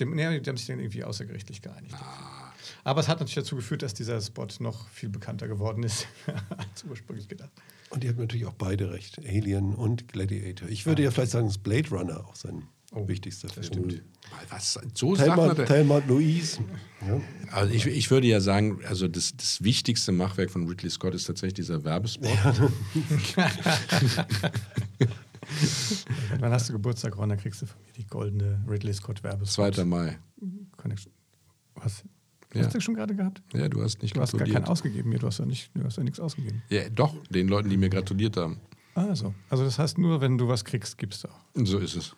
[0.01, 1.95] Dem, nee, die haben sich dann irgendwie außergerichtlich geeinigt.
[1.95, 2.55] Ah.
[2.85, 6.09] Aber es hat natürlich dazu geführt, dass dieser Spot noch viel bekannter geworden ist,
[6.57, 7.53] als ursprünglich gedacht.
[7.91, 10.69] Und die haben natürlich auch beide recht, Alien und Gladiator.
[10.69, 14.03] Ich würde ja vielleicht sagen, dass Blade Runner auch sein Oh, wichtigster das Film stimmt.
[14.49, 14.79] Was?
[14.95, 15.67] So Thelma, hat er.
[15.67, 16.61] Thelma Louise.
[17.07, 17.21] Ja.
[17.51, 21.25] Also ich, ich würde ja sagen, also das, das wichtigste Machwerk von Ridley Scott ist
[21.25, 22.31] tatsächlich dieser Werbespot.
[26.39, 27.29] Wann hast du Geburtstag, Ron?
[27.29, 29.75] Dann kriegst du von mir die goldene Ridley Scott Werbespot.
[29.75, 29.85] 2.
[29.85, 30.19] Mai.
[30.77, 31.13] Connection.
[32.57, 32.61] Was?
[32.61, 32.67] Ja.
[32.67, 33.43] Hast du schon gerade gehabt?
[33.55, 35.19] Ja, du hast nicht Du hast gar keinen ausgegeben mir.
[35.19, 36.63] Du hast ja, nicht, du hast ja nichts ausgegeben.
[36.69, 38.61] Ja, doch, den Leuten, die mir gratuliert haben.
[38.95, 41.41] Also, also das heißt, nur wenn du was kriegst, gibst du auch.
[41.55, 42.17] So ist es.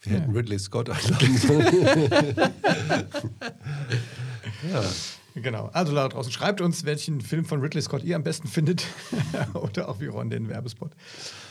[0.00, 0.18] Wir Ja.
[0.20, 1.96] hätten Ridley Scott einladen sollen.
[4.72, 4.82] ja.
[5.34, 5.66] Genau.
[5.72, 8.86] Also da draußen, schreibt uns, welchen Film von Ridley Scott ihr am besten findet.
[9.54, 10.92] Oder auch wie Ron den Werbespot.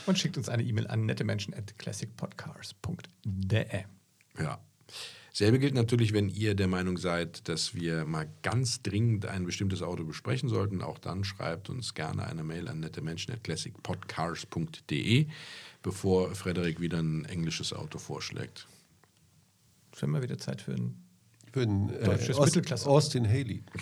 [0.06, 3.66] Und schickt uns eine E-Mail an nettemenschen at classicpodcast.de.
[4.38, 4.58] Ja.
[5.34, 9.80] Selbe gilt natürlich, wenn ihr der Meinung seid, dass wir mal ganz dringend ein bestimmtes
[9.80, 10.82] Auto besprechen sollten.
[10.82, 15.26] Auch dann schreibt uns gerne eine Mail an nettemenschen.classicpodcars.de,
[15.82, 18.66] bevor Frederik wieder ein englisches Auto vorschlägt.
[19.94, 21.02] Es wäre mal wieder Zeit für ein.
[21.50, 22.86] Für einen äh, Deutsches Aust- Mittelklasse.
[22.88, 23.62] Austin Haley.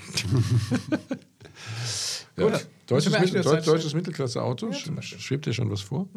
[2.36, 2.58] Ja.
[2.86, 4.70] Deutsches, Mittel, Zeit- deutsches Mittelklasse-Auto?
[4.70, 5.02] Ja.
[5.02, 6.08] Schwebt dir schon was vor?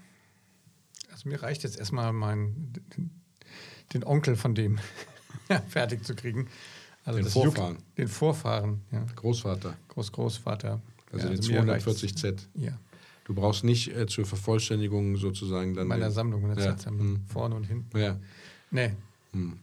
[1.10, 3.12] Also mir reicht jetzt erstmal mein, den,
[3.94, 4.78] den Onkel von dem
[5.70, 6.50] fertig zu kriegen.
[7.06, 7.76] Also Den Vorfahren.
[7.76, 9.06] Juckt, den Vorfahren, ja.
[9.16, 10.82] Großvater, Groß-Großvater.
[11.14, 11.88] also ja, den reicht's.
[11.88, 12.40] 240Z.
[12.56, 12.78] Ja,
[13.30, 15.88] Du brauchst nicht äh, zur Vervollständigung sozusagen dann.
[15.88, 16.72] meiner den- Sammlung, meiner ja.
[16.72, 17.08] Zeitsammlung.
[17.18, 17.26] Hm.
[17.28, 17.96] Vorne und hinten.
[17.96, 18.20] Ja.
[18.72, 18.94] Nee.
[19.34, 19.56] Hm.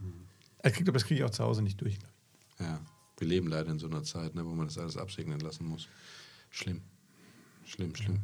[0.63, 1.99] Er aber das kriege ich auch zu Hause nicht durch.
[2.61, 2.79] ja.
[3.19, 5.89] Wir leben leider in so einer Zeit, ne, wo man das alles absegnen lassen muss.
[6.51, 6.81] Schlimm.
[7.65, 8.21] Schlimm, schlimm.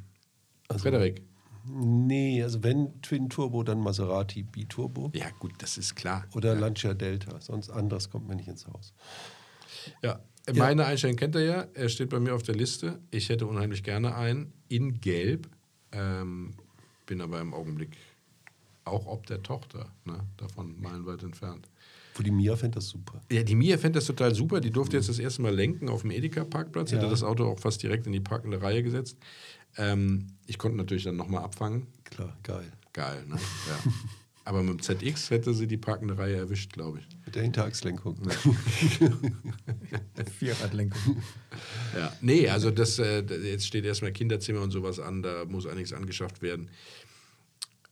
[0.68, 1.22] Also, Frederik.
[1.66, 5.10] Nee, also wenn Twin Turbo, dann Maserati Biturbo.
[5.12, 6.24] Ja, gut, das ist klar.
[6.34, 7.40] Oder Lancia Delta.
[7.40, 8.92] Sonst anderes kommt mir nicht ins Haus.
[10.02, 10.20] Ja,
[10.54, 11.66] meine Einstellung kennt er ja.
[11.74, 12.98] Er steht bei mir auf der Liste.
[13.10, 15.48] Ich hätte unheimlich gerne einen in Gelb.
[15.92, 16.54] Ähm,
[17.06, 17.96] bin aber im Augenblick
[18.84, 21.68] auch ob der Tochter ne, davon meilenweit entfernt.
[22.14, 23.22] Wo die Mia fände das super.
[23.30, 24.60] Ja, die Mia fände das total super.
[24.60, 26.90] Die durfte jetzt das erste Mal lenken auf dem Edeka-Parkplatz.
[26.90, 26.98] Ja.
[26.98, 29.16] Hätte das Auto auch fast direkt in die parkende Reihe gesetzt.
[29.78, 31.86] Ähm, ich konnte natürlich dann nochmal abfangen.
[32.04, 32.70] Klar, geil.
[32.92, 33.36] Geil, ne?
[33.68, 33.92] Ja.
[34.44, 37.08] Aber mit dem ZX hätte sie die parkende Reihe erwischt, glaube ich.
[37.24, 38.16] Mit der Hinterachslenkung.
[40.38, 41.22] Vierradlenkung.
[41.96, 45.92] Ja, nee, also das, äh, jetzt steht erstmal Kinderzimmer und sowas an, da muss einiges
[45.92, 46.70] angeschafft werden.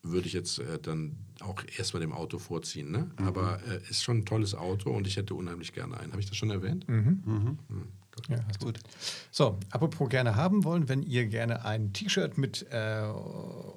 [0.02, 2.90] Würde ich jetzt äh, dann auch erstmal dem Auto vorziehen.
[2.90, 3.10] Ne?
[3.16, 6.10] Aber äh, ist schon ein tolles Auto und ich hätte unheimlich gerne einen.
[6.10, 6.84] Habe ich das schon erwähnt?
[8.28, 8.66] Ja, hast du.
[8.66, 8.80] Gut.
[9.30, 13.02] So, apropos gerne haben wollen, wenn ihr gerne ein T-Shirt mit äh,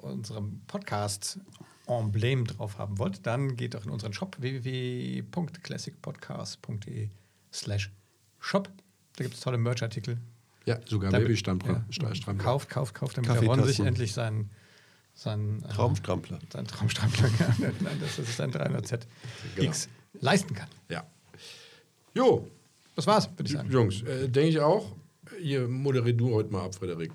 [0.02, 1.38] unserem Podcast
[1.86, 7.08] Emblem drauf haben wollt, dann geht doch in unseren Shop www.classicpodcast.de
[7.52, 7.90] slash
[8.40, 8.68] shop.
[9.16, 10.18] Da gibt es tolle Merch-Artikel.
[10.66, 11.84] Ja, sogar Babystrampler.
[11.90, 12.42] ja, Strampler.
[12.42, 14.50] Kauft, kauft, kauft, damit der Ron sich endlich seinen,
[15.14, 16.38] seinen äh, Traumstrampler.
[16.50, 19.00] seinen Traumstrampler, ja, nein, das ist ein 300Z
[19.56, 19.68] Genau.
[19.68, 19.88] X
[20.20, 20.68] leisten kann.
[20.88, 21.04] Ja.
[22.14, 22.48] Jo,
[22.96, 23.70] Das war's, würde ich sagen.
[23.70, 24.96] Jungs, äh, denke ich auch.
[25.40, 27.12] Ihr moderiert du heute mal ab, Frederik.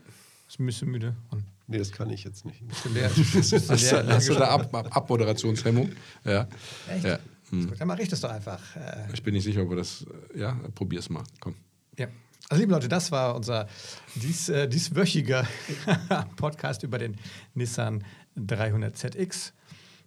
[0.47, 1.15] Ist ein bisschen müde.
[1.31, 1.43] Ron.
[1.69, 2.67] Nee, das kann ich jetzt nicht.
[2.67, 3.09] Bist du leer?
[3.15, 5.91] Bist du Hast, leer- du- hast du da Ab Ab Abmoderationshemmung?
[6.25, 6.47] Ja.
[6.89, 7.05] Echt?
[7.05, 7.19] ja.
[7.51, 8.59] So, dann mache ich das doch einfach.
[8.75, 10.05] Äh, Ich bin nicht sicher, ob wir das.
[10.35, 11.23] äh, Ja, probier's mal.
[11.39, 11.55] Komm.
[11.97, 12.07] Ja.
[12.49, 13.67] Also, liebe Leute, das war unser
[14.15, 15.47] dies, äh, dieswöchiger
[16.35, 17.17] Podcast über den
[17.53, 18.03] Nissan
[18.37, 19.51] 300ZX.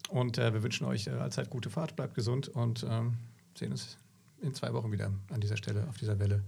[0.09, 3.15] Und äh, wir wünschen euch äh, allzeit gute Fahrt, bleibt gesund und ähm,
[3.59, 3.97] sehen uns
[4.41, 6.43] in zwei Wochen wieder an dieser Stelle, auf dieser Welle.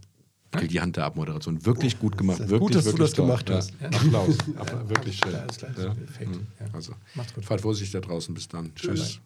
[0.62, 1.64] Die Hand der Abmoderation.
[1.66, 2.38] Wirklich gut gemacht.
[2.40, 3.26] Wirklich, gut, dass du wirklich das toll.
[3.26, 3.72] gemacht hast.
[3.80, 3.86] Ja.
[3.88, 4.38] Applaus.
[4.56, 4.88] Applaus.
[4.88, 5.34] Wirklich schön.
[5.34, 5.94] Alles klar, Ja.
[5.94, 6.30] perfekt.
[6.60, 6.66] Ja.
[6.72, 7.44] Also, Macht's gut.
[7.44, 8.34] fahrt vorsichtig da draußen.
[8.34, 8.74] Bis dann.
[8.74, 9.14] Tschüss.
[9.14, 9.20] Bye.